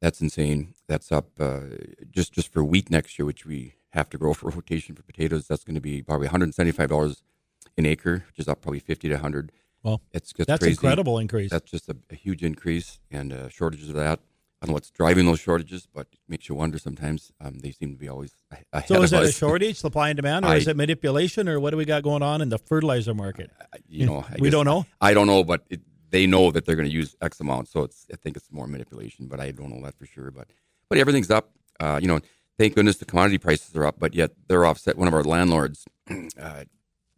[0.00, 0.74] that's insane.
[0.88, 1.60] That's up uh,
[2.10, 5.46] just just for wheat next year, which we have to grow for rotation for potatoes.
[5.46, 7.22] That's going to be probably 175 dollars
[7.76, 9.52] an acre, which is up probably 50 to 100.
[9.82, 10.72] Well, it's just that's crazy.
[10.72, 11.50] incredible increase.
[11.50, 14.20] That's just a, a huge increase, and uh, shortages of that.
[14.64, 17.30] I don't know what's driving those shortages, but it makes you wonder sometimes.
[17.38, 19.28] Um, they seem to be always ahead So is it us.
[19.28, 22.02] a shortage, supply and demand, or I, is it manipulation, or what do we got
[22.02, 23.50] going on in the fertilizer market?
[23.86, 24.86] You know, we don't know.
[25.02, 27.82] I don't know, but it, they know that they're going to use X amount, so
[27.82, 30.30] it's I think it's more manipulation, but I don't know that for sure.
[30.30, 30.48] But
[30.88, 31.50] but everything's up.
[31.78, 32.20] Uh, you know,
[32.56, 34.96] thank goodness the commodity prices are up, but yet they're offset.
[34.96, 36.64] One of our landlords uh,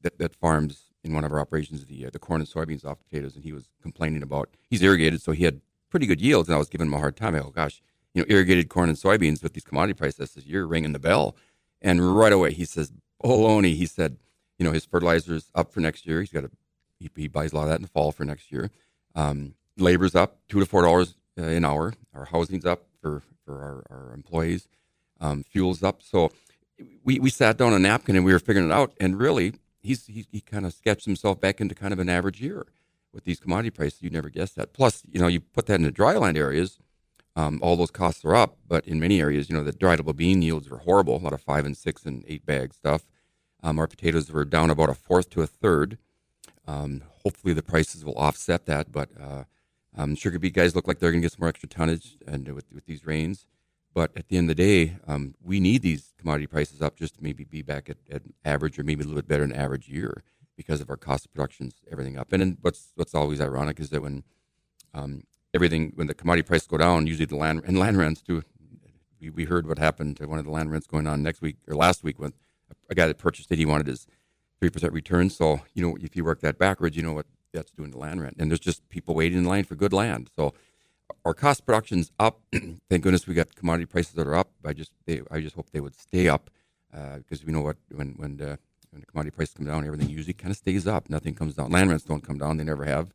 [0.03, 2.99] that that farms in one of our operations the uh, the corn and soybeans off
[3.09, 6.55] potatoes, and he was complaining about he's irrigated, so he had pretty good yields, and
[6.55, 7.35] I was giving him a hard time.
[7.35, 7.81] I go, gosh,
[8.14, 11.37] you know, irrigated corn and soybeans with these commodity prices, you're ringing the bell.
[11.83, 13.75] And right away, he says, baloney.
[13.75, 14.16] He said,
[14.59, 16.20] you know, his fertilizer's up for next year.
[16.20, 16.51] He's got a,
[16.99, 18.70] he, he buys a lot of that in the fall for next year.
[19.14, 21.94] Um, labor's up two to four dollars uh, an hour.
[22.14, 24.68] Our housing's up for for our, our employees.
[25.20, 26.03] Um, fuel's up.
[26.03, 26.31] So
[27.05, 28.94] we we sat down a napkin and we were figuring it out.
[28.99, 32.40] And really, he's he, he kind of sketched himself back into kind of an average
[32.40, 32.66] year
[33.16, 34.74] with these commodity prices, you never guess that.
[34.74, 36.79] Plus, you know, you put that in the dryland areas,
[37.35, 38.59] um, all those costs are up.
[38.68, 41.16] But in many areas, you know, the dryable bean yields are horrible.
[41.16, 43.07] A lot of five and six and eight bag stuff.
[43.62, 45.96] Um, our potatoes were down about a fourth to a third.
[46.68, 48.92] Um, hopefully, the prices will offset that.
[48.92, 49.44] But uh,
[49.96, 52.46] um, sugar beet guys look like they're going to get some more extra tonnage and
[52.55, 53.46] with, with these rains.
[53.94, 57.14] But at the end of the day, um, we need these commodity prices up just
[57.14, 59.88] to maybe be back at, at average or maybe a little bit better than average
[59.88, 60.22] year
[60.57, 62.33] because of our cost of productions, everything up.
[62.33, 64.25] And then what's what's always ironic is that when
[64.95, 68.42] um, everything when the commodity prices go down, usually the land and land rents too.
[69.21, 71.57] We, we heard what happened to one of the land rents going on next week
[71.66, 72.35] or last week when
[72.90, 74.07] a guy that purchased it, he wanted his
[74.61, 75.31] three percent return.
[75.31, 78.21] So you know, if you work that backwards, you know what that's doing to land
[78.23, 78.37] rent.
[78.38, 80.31] And there's just people waiting in line for good land.
[80.37, 80.55] So
[81.25, 82.40] our cost production's up.
[82.53, 84.51] Thank goodness we got commodity prices that are up.
[84.64, 86.51] I just they, I just hope they would stay up
[86.95, 88.59] uh, because we know what when when the,
[88.90, 91.09] when the commodity prices come down, everything usually kind of stays up.
[91.11, 91.70] Nothing comes down.
[91.70, 93.12] Land rents don't come down; they never have.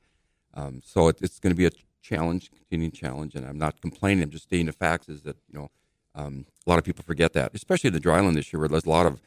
[0.53, 4.23] Um, so it, it's going to be a challenge, continuing challenge, and I'm not complaining.
[4.23, 5.09] I'm just stating the facts.
[5.09, 5.69] Is that you know
[6.15, 8.89] um, a lot of people forget that, especially the dryland this year, where there's a
[8.89, 9.21] lot of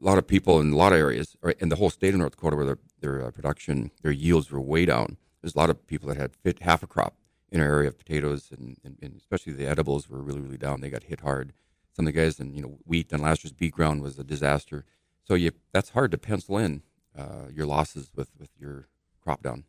[0.00, 2.20] a lot of people in a lot of areas, right, in the whole state of
[2.20, 5.16] North Dakota, where their their uh, production, their yields were way down.
[5.42, 7.14] There's a lot of people that had fit half a crop
[7.50, 10.80] in our area of potatoes, and, and, and, especially the edibles were really really down.
[10.80, 11.52] They got hit hard.
[11.92, 14.24] Some of the guys, and you know, wheat and last year's beet ground was a
[14.24, 14.84] disaster.
[15.30, 16.82] So you that's hard to pencil in
[17.16, 18.88] uh, your losses with with your
[19.22, 19.62] crop down.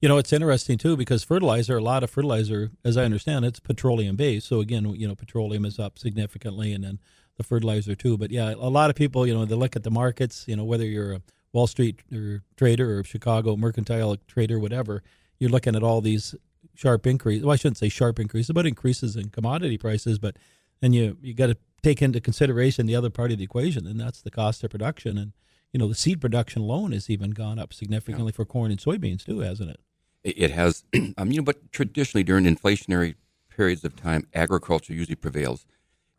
[0.00, 3.60] You know, it's interesting too because fertilizer, a lot of fertilizer, as I understand, it's
[3.60, 4.48] petroleum based.
[4.48, 6.98] So again, you know, petroleum is up significantly, and then
[7.36, 8.18] the fertilizer too.
[8.18, 10.44] But yeah, a lot of people, you know, they look at the markets.
[10.48, 15.04] You know, whether you're a Wall Street or trader or Chicago mercantile trader, whatever,
[15.38, 16.34] you're looking at all these
[16.74, 17.44] sharp increases.
[17.44, 20.18] Well, I shouldn't say sharp increases, but increases in commodity prices.
[20.18, 20.36] But
[20.80, 24.00] then you you got to take into consideration the other part of the equation, and
[24.00, 25.16] that's the cost of production.
[25.16, 25.32] And
[25.72, 28.36] you know, the seed production alone has even gone up significantly yeah.
[28.36, 29.80] for corn and soybeans too, hasn't it?
[30.24, 30.84] It has.
[31.16, 33.14] um, you know, but traditionally during inflationary
[33.48, 35.64] periods of time, agriculture usually prevails,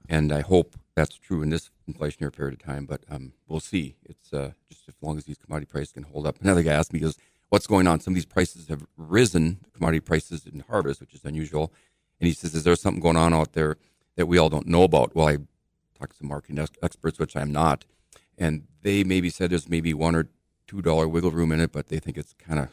[0.08, 2.86] and I hope that's true in this inflationary period of time.
[2.86, 3.98] But um, we'll see.
[4.06, 6.38] It's uh, just as long as these commodity prices can hold up.
[6.42, 7.18] Another guy asked me, goes,
[7.50, 8.00] "What's going on?
[8.00, 11.74] Some of these prices have risen, commodity prices in harvest, which is unusual."
[12.22, 13.76] And he says, "Is there something going on out there
[14.16, 15.40] that we all don't know about?" Well, I
[15.98, 17.86] talked to marketing ex- experts, which I'm not,
[18.38, 20.30] and they maybe said there's maybe one or
[20.68, 22.70] two dollar wiggle room in it, but they think it's kind of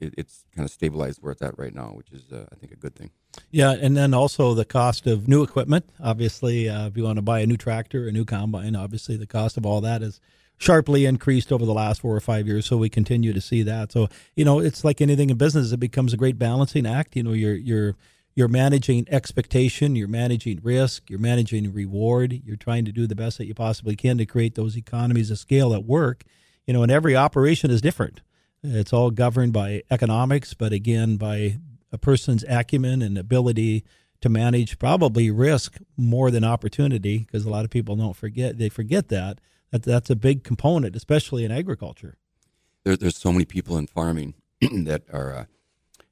[0.00, 2.72] it, it's kind of stabilized where it's at right now, which is uh, I think
[2.72, 3.10] a good thing.
[3.50, 5.88] Yeah, and then also the cost of new equipment.
[6.02, 9.26] Obviously, uh, if you want to buy a new tractor, a new combine, obviously the
[9.26, 10.20] cost of all that is
[10.58, 12.66] sharply increased over the last four or five years.
[12.66, 13.92] So we continue to see that.
[13.92, 17.16] So you know, it's like anything in business; it becomes a great balancing act.
[17.16, 17.96] You know, you're you're
[18.38, 23.36] you're managing expectation, you're managing risk, you're managing reward, you're trying to do the best
[23.36, 26.22] that you possibly can to create those economies of scale at work.
[26.64, 28.20] You know, and every operation is different.
[28.62, 31.58] It's all governed by economics, but again, by
[31.90, 33.82] a person's acumen and ability
[34.20, 38.68] to manage probably risk more than opportunity, because a lot of people don't forget, they
[38.68, 39.40] forget that.
[39.72, 42.18] that that's a big component, especially in agriculture.
[42.84, 45.44] There, there's so many people in farming that are, uh,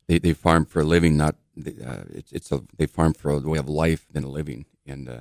[0.08, 3.38] they, they farm for a living, not, uh, it's, it's a, they farm for a
[3.38, 4.66] way of life than a living.
[4.86, 5.20] And uh,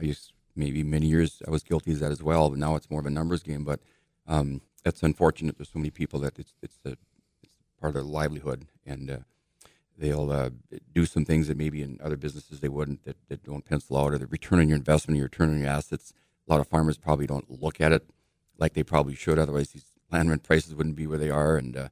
[0.00, 2.90] I used, maybe many years, I was guilty of that as well, but now it's
[2.90, 3.64] more of a numbers game.
[3.64, 3.80] But
[4.26, 5.56] um, that's unfortunate.
[5.56, 6.96] There's so many people that it's it's, a,
[7.42, 9.18] it's part of their livelihood, and uh,
[9.96, 10.50] they'll uh,
[10.94, 14.12] do some things that maybe in other businesses they wouldn't that, that don't pencil out,
[14.12, 16.12] or the return on your investment, your return on your assets.
[16.48, 18.08] A lot of farmers probably don't look at it
[18.58, 19.38] like they probably should.
[19.38, 21.88] Otherwise, these land rent prices wouldn't be where they are, and uh,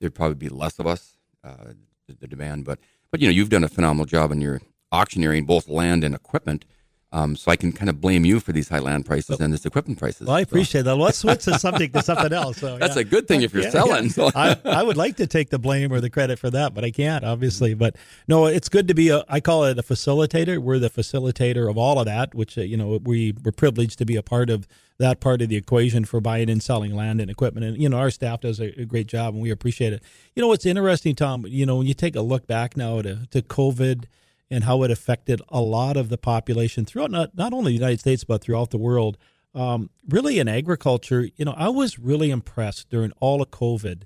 [0.00, 1.72] there'd probably be less of us, uh,
[2.06, 2.64] the, the demand.
[2.64, 2.78] But
[3.10, 4.60] but you know, you've done a phenomenal job in your
[4.92, 6.64] auctioneering both land and equipment.
[7.12, 9.66] Um, so I can kind of blame you for these high land prices and this
[9.66, 10.28] equipment prices.
[10.28, 10.90] Well, I appreciate so.
[10.90, 10.96] that.
[10.96, 12.58] Let's switch the subject to something else.
[12.58, 13.02] So, That's yeah.
[13.02, 14.04] a good thing if you're yeah, selling.
[14.04, 14.10] Yeah.
[14.10, 14.30] So.
[14.34, 16.92] I, I, would like to take the blame or the credit for that, but I
[16.92, 17.74] can't, obviously.
[17.74, 17.96] But
[18.28, 20.58] no, it's good to be a, I call it a facilitator.
[20.58, 24.04] We're the facilitator of all of that, which, uh, you know, we were privileged to
[24.04, 24.68] be a part of
[24.98, 27.66] that part of the equation for buying and selling land and equipment.
[27.66, 30.02] And, you know, our staff does a, a great job and we appreciate it.
[30.36, 33.26] You know, what's interesting, Tom, you know, when you take a look back now to,
[33.30, 34.04] to COVID,
[34.50, 38.00] and how it affected a lot of the population throughout not, not only the United
[38.00, 39.16] States but throughout the world.
[39.54, 44.02] Um, really, in agriculture, you know, I was really impressed during all of COVID.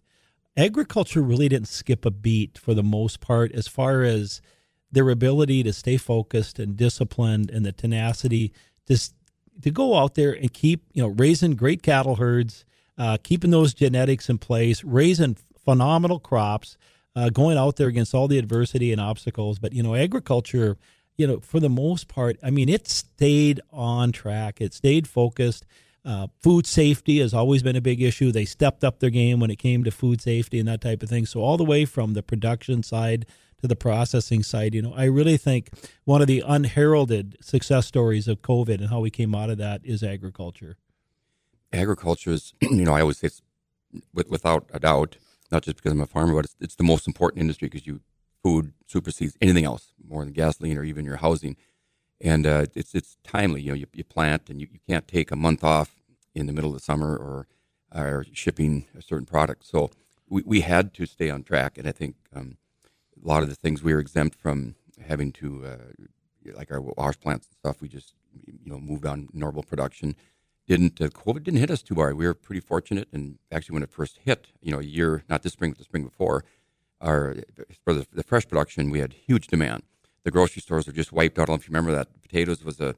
[0.57, 4.41] Agriculture really didn't skip a beat for the most part as far as
[4.91, 8.53] their ability to stay focused and disciplined and the tenacity
[8.87, 8.99] to
[9.61, 12.65] to go out there and keep you know raising great cattle herds,
[12.97, 16.77] uh, keeping those genetics in place, raising phenomenal crops,
[17.17, 19.59] uh, going out there against all the adversity and obstacles.
[19.59, 20.77] But you know, agriculture,
[21.17, 24.61] you know, for the most part, I mean, it stayed on track.
[24.61, 25.65] It stayed focused.
[26.05, 28.31] Uh, food safety has always been a big issue.
[28.31, 31.09] They stepped up their game when it came to food safety and that type of
[31.09, 31.25] thing.
[31.25, 33.25] So all the way from the production side
[33.63, 35.71] to the processing side, you know, I really think
[36.05, 39.81] one of the unheralded success stories of COVID and how we came out of that
[39.83, 40.77] is agriculture.
[41.73, 43.41] Agriculture is, you know, I always say it's
[44.13, 45.17] without a doubt
[45.53, 48.01] not just because I'm a farmer, but it's, it's the most important industry because you
[48.43, 51.57] food supersedes anything else more than gasoline or even your housing.
[52.21, 53.63] and uh, it's it's timely.
[53.63, 55.97] You know, you, you plant and you, you can't take a month off
[56.35, 57.47] in the middle of the summer or
[57.93, 59.67] are shipping a certain product.
[59.67, 59.91] So
[60.29, 62.57] we, we had to stay on track, and I think um,
[63.25, 64.75] a lot of the things we were exempt from
[65.07, 68.15] having to, uh, like our wash plants and stuff, we just
[68.47, 70.17] you know moved on normal production.
[70.67, 72.17] Didn't uh, COVID didn't hit us too hard.
[72.17, 75.43] We were pretty fortunate, and actually when it first hit, you know, a year not
[75.43, 76.45] this spring but the spring before,
[77.01, 77.37] our
[77.85, 79.83] for the, the fresh production we had huge demand.
[80.25, 81.43] The grocery stores were just wiped out.
[81.43, 82.23] I don't know if you remember that.
[82.23, 82.95] Potatoes was a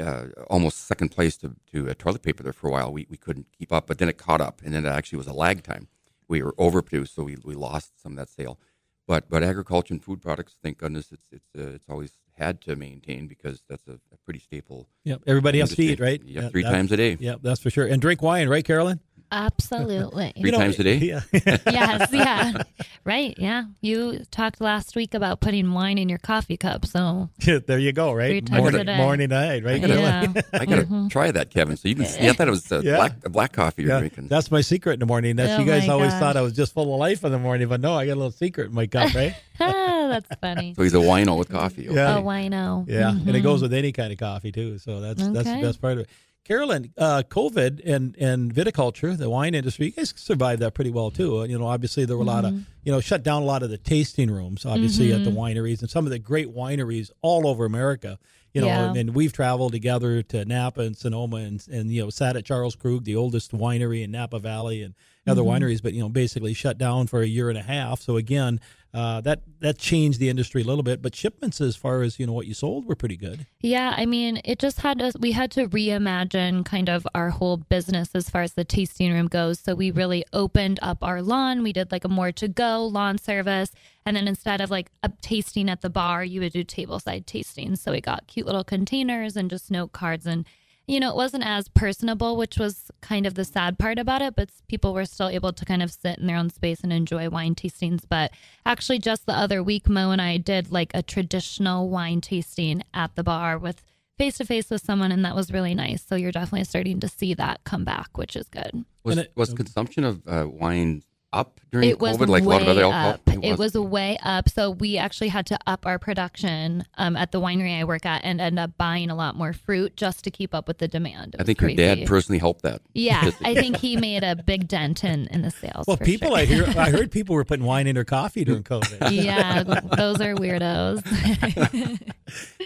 [0.00, 2.92] uh, almost second place to, to uh, toilet paper there for a while.
[2.92, 5.26] We, we couldn't keep up, but then it caught up, and then it actually was
[5.26, 5.88] a lag time.
[6.26, 8.58] We were overproduced, so we, we lost some of that sale.
[9.06, 12.76] But but agriculture and food products, thank goodness, it's it's uh, it's always had to
[12.76, 14.88] maintain because that's a, a pretty staple.
[15.04, 16.20] Yep, everybody has to eat, right?
[16.24, 17.86] Yeah, Yeah, three times a day, Yeah, that's for sure.
[17.86, 19.00] And drink wine, right, Carolyn?
[19.32, 20.32] Absolutely.
[20.40, 20.94] three times a day.
[21.04, 21.20] Yeah.
[21.66, 22.62] yes, yeah.
[23.04, 23.64] Right, yeah.
[23.80, 27.28] You talked last week about putting wine in your coffee cup, so
[27.66, 28.46] there you go, Three right?
[28.46, 28.96] times Morning, a day.
[28.96, 29.80] morning, night, right?
[29.80, 30.32] yeah.
[30.52, 31.76] I gotta try that, Kevin.
[31.76, 32.28] So you can see.
[32.28, 32.96] I thought it was a Yeah.
[32.96, 34.28] black a black coffee you're Yeah, drinking.
[34.28, 35.36] that's my secret in the morning.
[35.36, 36.20] That's Oh you guys always gosh.
[36.20, 38.16] thought I was just full of life in the morning, but no, I got a
[38.16, 39.34] little secret in my cup, right?
[39.60, 40.74] Ah, that's funny.
[40.74, 41.88] So he's a wino with coffee.
[41.90, 42.18] Yeah.
[42.18, 42.86] a wino.
[42.88, 43.42] Yeah, and it Mhm.
[43.42, 44.78] goes with any kind of coffee too.
[44.78, 46.08] So that's that's the best part of it.
[46.44, 51.10] Carolyn, uh, COVID and and viticulture, the wine industry, you guys survived that pretty well
[51.10, 51.44] too.
[51.48, 52.56] You know, obviously there were a lot Mm-hmm.
[52.58, 55.80] of you know shut down a lot of the tasting rooms, obviously at the wineries
[55.80, 58.18] and some of the great wineries all over America.
[58.54, 58.94] You know, Yeah.
[58.94, 62.76] and we've traveled together to Napa and Sonoma and and you know sat at Charles
[62.76, 64.94] Krug, the oldest winery in Napa Valley, and
[65.26, 65.64] other Mm-hmm.
[65.64, 68.00] wineries, but you know basically shut down for a year and a half.
[68.00, 68.60] So again,
[68.92, 71.02] uh, that that changed the industry a little bit.
[71.02, 73.44] But shipments, as far as you know, what you sold were pretty good.
[73.60, 77.56] Yeah, I mean, it just had us, we had to reimagine kind of our whole
[77.56, 79.58] business as far as the tasting room goes.
[79.58, 81.64] So we really opened up our lawn.
[81.64, 83.72] We did like a more to go lawn service.
[84.06, 87.74] And then instead of like a tasting at the bar, you would do tableside tasting.
[87.76, 90.26] So we got cute little containers and just note cards.
[90.26, 90.44] And,
[90.86, 94.36] you know, it wasn't as personable, which was kind of the sad part about it,
[94.36, 97.30] but people were still able to kind of sit in their own space and enjoy
[97.30, 98.02] wine tastings.
[98.06, 98.32] But
[98.66, 103.14] actually, just the other week, Mo and I did like a traditional wine tasting at
[103.14, 103.82] the bar with
[104.18, 106.04] face to face with someone, and that was really nice.
[106.04, 108.84] So you're definitely starting to see that come back, which is good.
[109.02, 111.02] Was, it- was consumption of uh, wine
[111.34, 113.10] up during It was COVID, like a lot of way other alcohol?
[113.10, 113.20] up.
[113.44, 114.48] It was way up.
[114.48, 118.24] So we actually had to up our production um, at the winery I work at,
[118.24, 121.34] and end up buying a lot more fruit just to keep up with the demand.
[121.34, 121.76] It I think your crazy.
[121.96, 122.80] dad personally helped that.
[122.94, 125.86] Yeah, I think he made a big dent in in the sales.
[125.86, 126.38] Well, people, sure.
[126.38, 129.10] I hear, I heard people were putting wine in their coffee during COVID.
[129.10, 131.02] yeah, those are weirdos.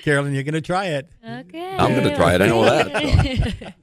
[0.02, 1.08] Carolyn, you're going to try it.
[1.26, 1.76] okay.
[1.76, 2.42] I'm going to try it.
[2.42, 3.74] I know that.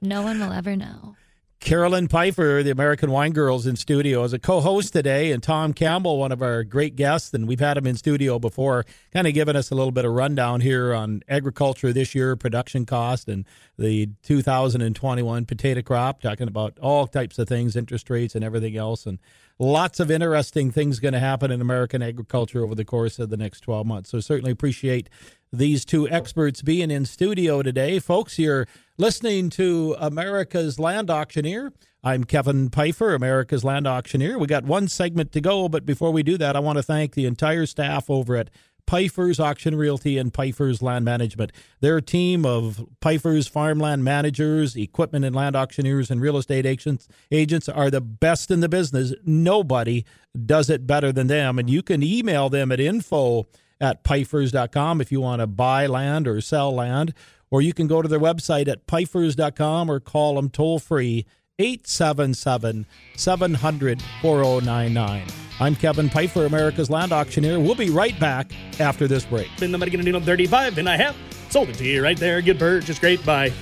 [0.00, 1.16] no one will ever know.
[1.60, 6.18] Carolyn Pifer, the American Wine Girls, in studio as a co-host today, and Tom Campbell,
[6.18, 9.54] one of our great guests, and we've had him in studio before, kind of giving
[9.56, 13.44] us a little bit of rundown here on agriculture this year, production cost, and
[13.78, 19.04] the 2021 potato crop, talking about all types of things, interest rates, and everything else,
[19.04, 19.18] and
[19.58, 23.36] lots of interesting things going to happen in American agriculture over the course of the
[23.36, 24.08] next 12 months.
[24.08, 25.10] So certainly appreciate
[25.52, 27.98] these two experts being in studio today.
[27.98, 28.66] Folks, you're
[29.00, 31.72] listening to America's Land Auctioneer.
[32.04, 34.38] I'm Kevin Pifer, America's Land Auctioneer.
[34.38, 37.14] We got one segment to go, but before we do that, I want to thank
[37.14, 38.50] the entire staff over at
[38.86, 41.50] Pifer's Auction Realty and Pifer's Land Management.
[41.80, 47.70] Their team of Pifer's farmland managers, equipment and land auctioneers, and real estate agents agents
[47.70, 49.14] are the best in the business.
[49.24, 50.04] Nobody
[50.44, 51.58] does it better than them.
[51.58, 53.46] And you can email them at info
[53.80, 57.14] at pifers.com if you want to buy land or sell land,
[57.50, 61.26] or you can go to their website at pifers.com or call them toll free
[61.58, 62.86] 877
[63.16, 65.26] 700 4099.
[65.60, 67.60] I'm Kevin Pifer, America's Land Auctioneer.
[67.60, 69.48] We'll be right back after this break.
[69.58, 71.16] Been the Deal 35 and I have
[71.50, 72.40] sold it to you right there.
[72.40, 73.52] Good purchase, great buy.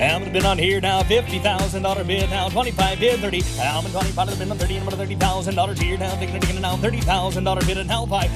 [0.00, 3.42] Hammond been on here now, fifty thousand dollar bid now, twenty five bid thirty.
[3.42, 6.74] Hammond twenty five been on thirty and thirty thousand dollars here now, thinking thinking now
[6.78, 8.30] thirty thousand dollar bid and now five.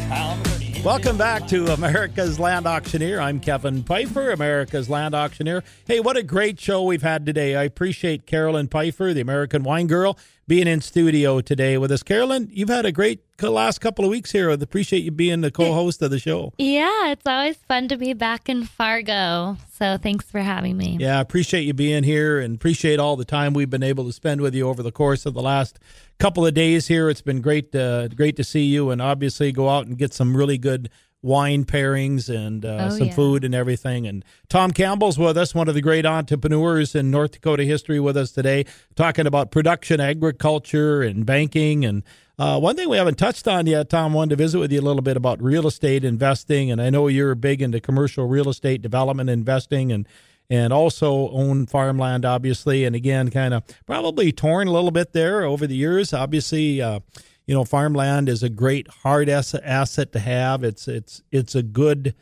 [0.84, 3.18] Welcome back to America's Land Auctioneer.
[3.18, 5.64] I'm Kevin Pifer, America's Land Auctioneer.
[5.86, 7.56] Hey, what a great show we've had today.
[7.56, 12.02] I appreciate Carolyn Pifer, the American Wine Girl, being in studio today with us.
[12.02, 14.50] Carolyn, you've had a great last couple of weeks here.
[14.50, 16.52] I appreciate you being the co-host of the show.
[16.58, 19.56] Yeah, it's always fun to be back in Fargo.
[19.72, 20.98] So thanks for having me.
[21.00, 24.12] Yeah, I appreciate you being here and appreciate all the time we've been able to
[24.12, 25.78] spend with you over the course of the last
[26.18, 27.10] couple of days here.
[27.10, 30.36] It's been great, uh, great to see you, and obviously go out and get some
[30.36, 30.90] really good
[31.24, 33.14] wine pairings and uh, Oh, some yeah.
[33.14, 34.06] food and everything.
[34.06, 38.16] And Tom Campbell's with us, one of the great entrepreneurs in North Dakota history, with
[38.16, 41.84] us today, talking about production agriculture and banking.
[41.84, 42.02] And
[42.38, 44.82] uh, one thing we haven't touched on yet, Tom, wanted to visit with you a
[44.82, 46.70] little bit about real estate investing.
[46.70, 50.06] And I know you're big into commercial real estate development investing and
[50.50, 52.84] and also own farmland, obviously.
[52.84, 56.12] And again, kind of probably torn a little bit there over the years.
[56.12, 57.00] Obviously, uh,
[57.46, 60.64] you know, farmland is a great hard asset, to have.
[60.64, 62.14] It's it's it's a good,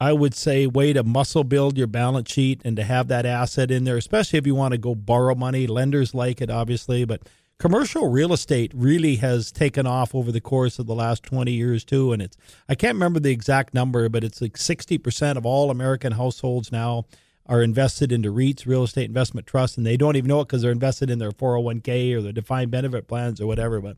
[0.00, 3.70] I would say, way to muscle build your balance sheet and to have that asset
[3.70, 5.66] in there, especially if you want to go borrow money.
[5.66, 7.22] Lenders like it, obviously, but
[7.58, 11.84] commercial real estate really has taken off over the course of the last 20 years
[11.84, 12.36] too and it's
[12.68, 17.04] i can't remember the exact number but it's like 60% of all american households now
[17.46, 20.62] are invested into REITs, real estate investment trusts, and they don't even know it because
[20.62, 23.80] they're invested in their 401k or their defined benefit plans or whatever.
[23.80, 23.96] But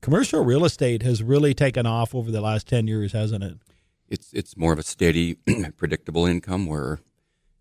[0.00, 3.58] commercial real estate has really taken off over the last 10 years, hasn't it?
[4.08, 5.34] It's it's more of a steady,
[5.76, 7.00] predictable income where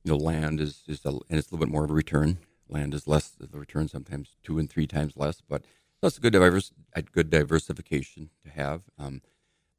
[0.03, 2.37] you know land is is a, and it's a little bit more of a return.
[2.67, 5.63] Land is less the return sometimes two and three times less, but
[6.01, 8.81] that's a good diverse a good diversification to have.
[8.99, 9.21] Um,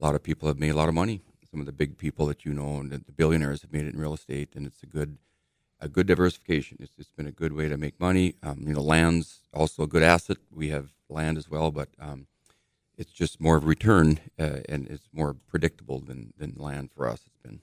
[0.00, 1.20] a lot of people have made a lot of money.
[1.48, 4.00] Some of the big people that you know and the billionaires have made it in
[4.00, 5.18] real estate, and it's a good
[5.80, 6.78] a good diversification.
[6.80, 8.34] It's, it's been a good way to make money.
[8.42, 10.38] Um, you know, land's also a good asset.
[10.50, 12.26] We have land as well, but um,
[12.96, 17.08] it's just more of a return uh, and it's more predictable than, than land for
[17.08, 17.20] us.
[17.26, 17.60] It's been.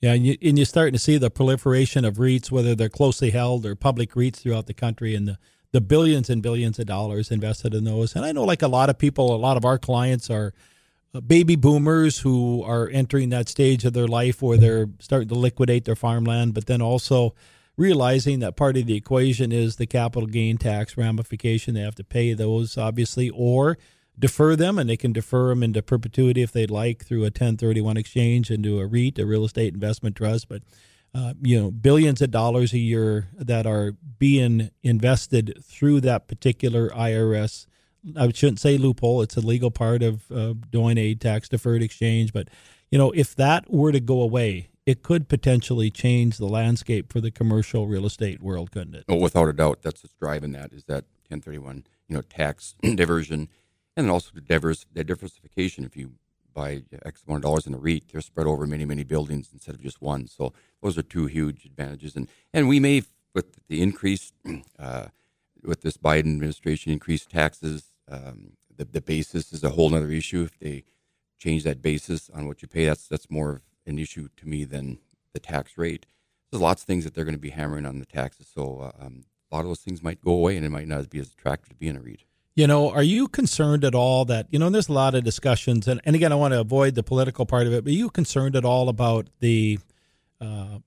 [0.00, 3.30] Yeah, and, you, and you're starting to see the proliferation of REITs, whether they're closely
[3.30, 5.38] held or public REITs throughout the country, and the,
[5.72, 8.14] the billions and billions of dollars invested in those.
[8.14, 10.52] And I know, like a lot of people, a lot of our clients are
[11.20, 15.84] baby boomers who are entering that stage of their life where they're starting to liquidate
[15.84, 17.34] their farmland, but then also
[17.76, 21.74] realizing that part of the equation is the capital gain tax ramification.
[21.74, 23.76] They have to pay those, obviously, or
[24.18, 27.96] defer them, and they can defer them into perpetuity if they'd like through a 1031
[27.96, 30.48] exchange into a REIT, a real estate investment trust.
[30.48, 30.62] But
[31.14, 36.90] uh, you know, billions of dollars a year that are being invested through that particular
[36.90, 37.66] IRS.
[38.16, 42.32] I shouldn't say loophole; it's a legal part of uh, doing a tax deferred exchange.
[42.32, 42.48] But
[42.90, 47.20] you know, if that were to go away, it could potentially change the landscape for
[47.20, 49.04] the commercial real estate world, couldn't it?
[49.08, 53.48] Oh, without a doubt, that's what's driving that is that 1031, you know, tax diversion,
[53.96, 55.84] and then also the diverse the diversification.
[55.84, 56.12] If you
[56.54, 59.74] buy X amount of dollars in a REIT, they're spread over many many buildings instead
[59.74, 60.28] of just one.
[60.28, 60.52] So
[60.82, 62.14] those are two huge advantages.
[62.14, 63.02] And and we may
[63.34, 64.32] with the increase
[64.78, 65.06] uh,
[65.62, 67.92] with this Biden administration increased taxes.
[68.08, 70.42] Um, the the basis is a whole other issue.
[70.42, 70.84] If they
[71.38, 74.64] change that basis on what you pay, that's that's more of an issue to me
[74.64, 74.98] than
[75.32, 76.06] the tax rate.
[76.50, 78.48] There's lots of things that they're going to be hammering on the taxes.
[78.52, 81.08] So uh, um, a lot of those things might go away, and it might not
[81.10, 82.24] be as attractive to be in a REIT.
[82.54, 85.86] You know, are you concerned at all that, you know, there's a lot of discussions,
[85.86, 88.08] and, and again, I want to avoid the political part of it, but are you
[88.08, 89.78] concerned at all about the
[90.40, 90.78] uh,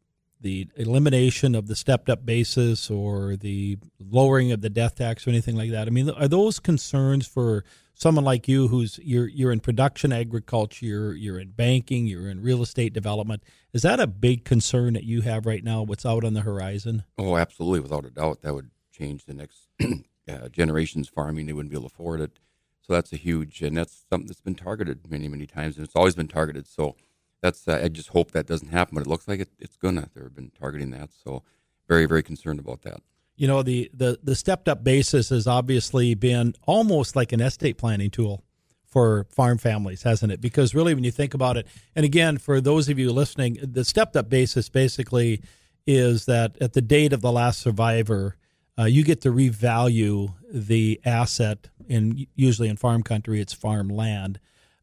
[0.42, 5.30] the elimination of the stepped up basis or the lowering of the death tax or
[5.30, 5.88] anything like that?
[5.88, 7.64] I mean, are those concerns for
[7.94, 12.42] someone like you who's you're you're in production agriculture, you're, you're in banking, you're in
[12.42, 13.44] real estate development?
[13.74, 15.84] Is that a big concern that you have right now?
[15.84, 17.04] What's out on the horizon?
[17.18, 19.68] Oh, absolutely, without a doubt, that would change the next
[20.30, 21.46] uh, generation's farming.
[21.46, 22.40] They wouldn't be able to afford it.
[22.82, 25.96] So that's a huge, and that's something that's been targeted many, many times, and it's
[25.96, 26.66] always been targeted.
[26.66, 26.96] So
[27.42, 30.10] that's uh, I just hope that doesn't happen, but it looks like it, it's gonna.
[30.14, 31.44] They've been targeting that, so
[31.88, 33.02] very, very concerned about that.
[33.36, 37.78] You know, the, the, the stepped up basis has obviously been almost like an estate
[37.78, 38.44] planning tool
[38.86, 40.42] for farm families, hasn't it?
[40.42, 41.66] Because really, when you think about it,
[41.96, 45.42] and again, for those of you listening, the stepped up basis basically
[45.88, 48.36] is that at the date of the last survivor,
[48.78, 54.40] uh, you get to revalue the asset and usually in farm country, it's farm land.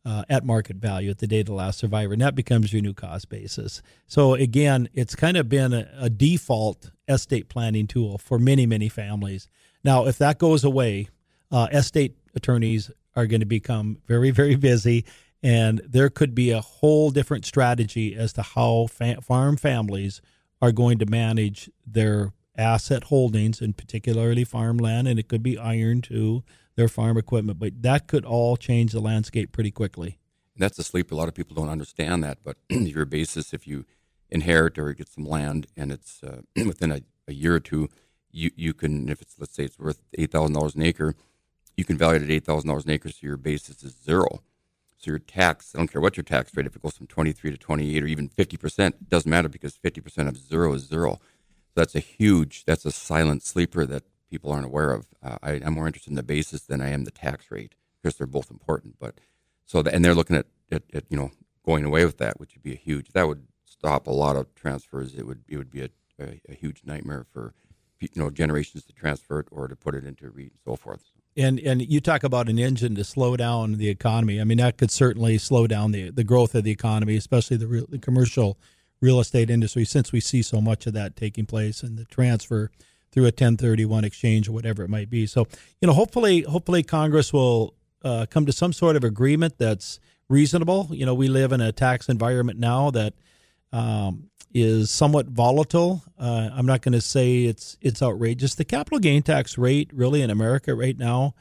[0.07, 2.81] Uh, at market value at the date of the last survivor, and that becomes your
[2.81, 3.83] new cost basis.
[4.07, 8.89] So again, it's kind of been a, a default estate planning tool for many, many
[8.89, 9.49] families.
[9.83, 11.09] Now, if that goes away,
[11.51, 15.05] uh, estate attorneys are going to become very, very busy,
[15.43, 20.21] and there could be a whole different strategy as to how fa- farm families
[20.63, 26.01] are going to manage their asset holdings, and particularly farmland, and it could be iron
[26.01, 26.45] too,
[26.77, 27.59] their farm equipment.
[27.59, 30.19] But that could all change the landscape pretty quickly.
[30.55, 31.15] And that's a sleeper.
[31.15, 33.85] A lot of people don't understand that, but your basis, if you
[34.31, 37.89] inherit or get some land and it's uh, within a, a year or two,
[38.31, 41.15] you, you can, if it's, let's say it's worth $8,000 an acre,
[41.77, 44.43] you can value it at $8,000 an acre, so your basis is zero.
[44.99, 47.51] So your tax, I don't care what your tax rate, if it goes from 23
[47.51, 51.19] to 28 or even 50%, doesn't matter because 50% of zero is zero.
[51.69, 55.07] So that's a huge, that's a silent sleeper that people aren't aware of.
[55.23, 58.17] Uh, I, I'm more interested in the basis than I am the tax rate because
[58.17, 58.97] they're both important.
[58.99, 59.21] But
[59.65, 61.31] so, the, and they're looking at, at, at, you know,
[61.65, 63.09] going away with that, which would be a huge.
[63.13, 65.15] That would stop a lot of transfers.
[65.15, 67.55] It would it would be a, a, a huge nightmare for
[68.01, 71.05] you know generations to transfer it or to put it into REIT and so forth.
[71.37, 74.41] And and you talk about an engine to slow down the economy.
[74.41, 77.67] I mean, that could certainly slow down the the growth of the economy, especially the,
[77.67, 78.59] real, the commercial
[79.01, 82.71] real estate industry, since we see so much of that taking place and the transfer
[83.17, 85.27] through a 1031 exchange or whatever it might be.
[85.27, 85.49] So,
[85.81, 87.73] you know, hopefully, hopefully Congress will
[88.05, 89.99] uh, come to some sort of agreement that's
[90.29, 90.89] reasonable.
[90.91, 93.15] You know, we live in a tax environment now that
[93.73, 96.03] um, is somewhat volatile.
[96.19, 98.55] Uh, I'm not going to say it's it's outrageous.
[98.55, 101.35] The capital gain tax rate, really in America right now,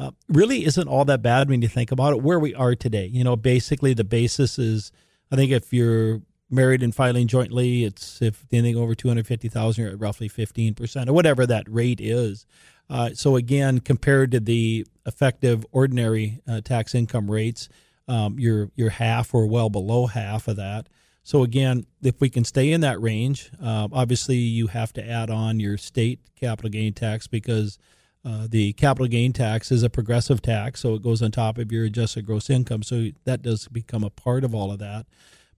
[0.00, 2.22] uh, really isn't all that bad when you think about it.
[2.22, 4.90] Where we are today, you know, basically the basis is,
[5.30, 9.48] I think if you're married and filing jointly, it's if anything over two hundred fifty
[9.48, 12.46] thousand, you're at roughly fifteen percent or whatever that rate is.
[12.88, 17.68] Uh, so again, compared to the effective ordinary uh, tax income rates,
[18.08, 20.88] um, you're you're half or well below half of that.
[21.22, 25.30] So again, if we can stay in that range, uh, obviously you have to add
[25.30, 27.78] on your state capital gain tax because
[28.24, 31.70] uh, the capital gain tax is a progressive tax, so it goes on top of
[31.70, 32.82] your adjusted gross income.
[32.82, 35.06] So that does become a part of all of that.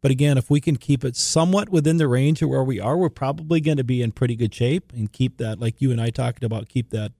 [0.02, 2.96] But again, if we can keep it somewhat within the range of where we are,
[2.96, 6.00] we're probably going to be in pretty good shape and keep that, like you and
[6.00, 7.12] I talked about, keep that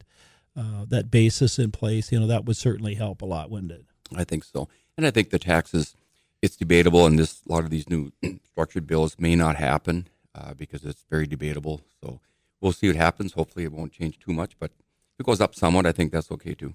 [0.54, 2.12] uh, that basis in place.
[2.12, 3.84] You know, that would certainly help a lot, wouldn't it?
[4.14, 4.68] I think so,
[4.98, 5.94] and I think the taxes.
[6.42, 8.10] It's debatable, and this a lot of these new
[8.50, 11.82] structured bills may not happen uh, because it's very debatable.
[12.02, 12.18] So
[12.60, 13.34] we'll see what happens.
[13.34, 16.32] Hopefully, it won't change too much, but if it goes up somewhat, I think that's
[16.32, 16.74] okay too.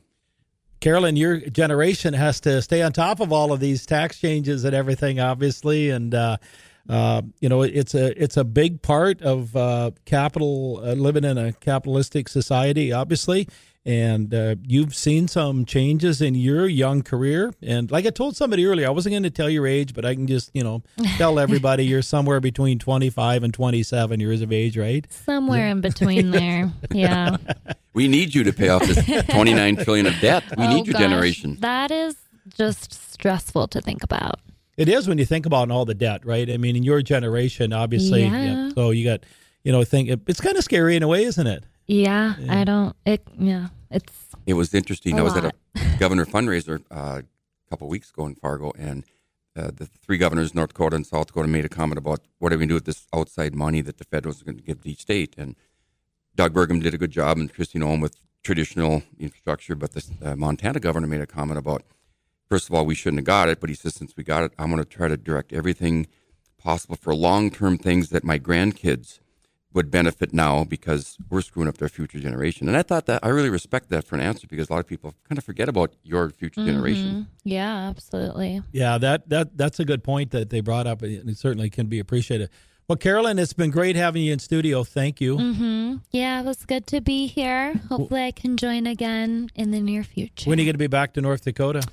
[0.80, 4.76] Carolyn, your generation has to stay on top of all of these tax changes and
[4.76, 6.38] everything, obviously, and uh,
[6.88, 11.38] uh, you know it's a it's a big part of uh, capital uh, living in
[11.38, 13.48] a capitalistic society, obviously.
[13.88, 18.66] And uh, you've seen some changes in your young career, and like I told somebody
[18.66, 20.84] earlier, I wasn't going to tell your age, but I can just you know
[21.16, 25.08] tell everybody you're somewhere between 25 and 27 years of age, right?
[25.10, 27.38] Somewhere in between there, yeah.
[27.94, 30.44] We need you to pay off this 29 trillion of debt.
[30.58, 31.58] We Oh, need your gosh, generation.
[31.62, 32.18] That is
[32.58, 34.42] just stressful to think about.
[34.76, 36.52] It is when you think about all the debt, right?
[36.52, 38.26] I mean, in your generation, obviously.
[38.26, 38.70] Yeah.
[38.76, 39.22] so you got,
[39.64, 41.64] you know, think it's kind of scary in a way, isn't it?
[41.88, 42.94] Yeah, I don't.
[43.06, 44.14] It yeah, it's
[44.46, 45.20] It was interesting.
[45.20, 45.52] I was at a
[46.00, 49.04] governor fundraiser uh, a couple of weeks ago in Fargo, and
[49.56, 52.58] uh, the three governors, North Dakota and South Dakota, made a comment about what are
[52.58, 54.82] we going to do with this outside money that the federal is going to give
[54.84, 55.34] to each state.
[55.38, 55.56] And
[56.36, 59.76] Doug Burgum did a good job, and Kristi Noem with traditional infrastructure.
[59.76, 61.84] But the uh, Montana governor made a comment about,
[62.48, 64.54] first of all, we shouldn't have got it, but he says since we got it,
[64.60, 66.08] I'm going to try to direct everything
[66.58, 69.20] possible for long-term things that my grandkids
[69.78, 72.68] would benefit now because we're screwing up their future generation.
[72.68, 74.88] And I thought that I really respect that for an answer because a lot of
[74.88, 77.28] people kind of forget about your future generation.
[77.44, 78.62] yeah, absolutely.
[78.72, 81.86] Yeah, that that that's a good point that they brought up, and it certainly can
[81.88, 82.50] be appreciated.
[82.88, 84.84] Well, Carolyn, it's been great having you in studio.
[84.84, 85.38] Thank you.
[85.38, 87.76] hmm Yeah, it was good to be here.
[87.90, 90.50] Hopefully, I can join again in the near future.
[90.50, 91.84] When are you going to be back to North Dakota?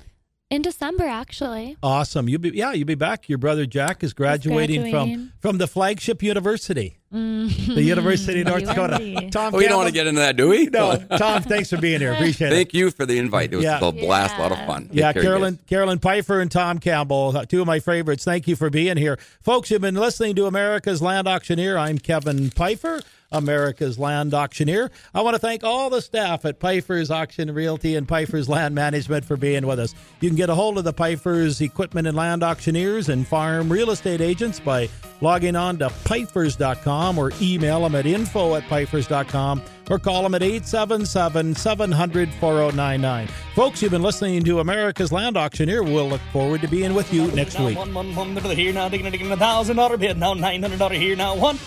[0.51, 1.75] In December, actually.
[1.81, 2.29] Awesome.
[2.29, 3.27] You'll be yeah, you'll be back.
[3.27, 5.31] Your brother Jack is graduating, from graduating.
[5.39, 8.95] from the flagship university, the University of North Dakota.
[9.01, 9.33] UND.
[9.33, 10.67] Tom, Oh, we don't want to get into that, do we?
[10.67, 12.13] No, Tom, thanks for being here.
[12.13, 12.55] Appreciate it.
[12.55, 13.53] Thank you for the invite.
[13.53, 13.79] It was Yeah.
[13.81, 14.83] a blast, a lot of fun.
[14.89, 15.63] Take Yeah, care, Carolyn, guys.
[15.67, 18.23] Carolyn Pifer and Tom Campbell, uh, two of my favorites.
[18.23, 19.71] Thank you for being here, folks.
[19.71, 21.75] You've been listening to America's Land Auctioneer.
[21.75, 23.01] I'm Kevin Pifer,
[23.35, 24.89] America's Land Auctioneer.
[25.13, 29.25] I want to thank all the staff at Pifer's Auction Realty and Pifer's Land Management
[29.25, 29.93] for being with us.
[30.21, 33.91] You can get a hold of the Pifer's Equipment and Land Auctioneers and Farm Real
[33.91, 34.89] Estate Agents by
[35.21, 40.43] logging on to pifers.com or email them at info at pifers.com or call them at
[40.43, 43.27] 877 700 4099.
[43.55, 45.83] Folks, you've been listening to America's Land Auctioneer.
[45.83, 47.77] We'll look forward to being with you next week.
[47.77, 51.15] One, one, one, here now, digging, a thousand dollar bid now, nine hundred dollar here
[51.15, 51.57] now, one,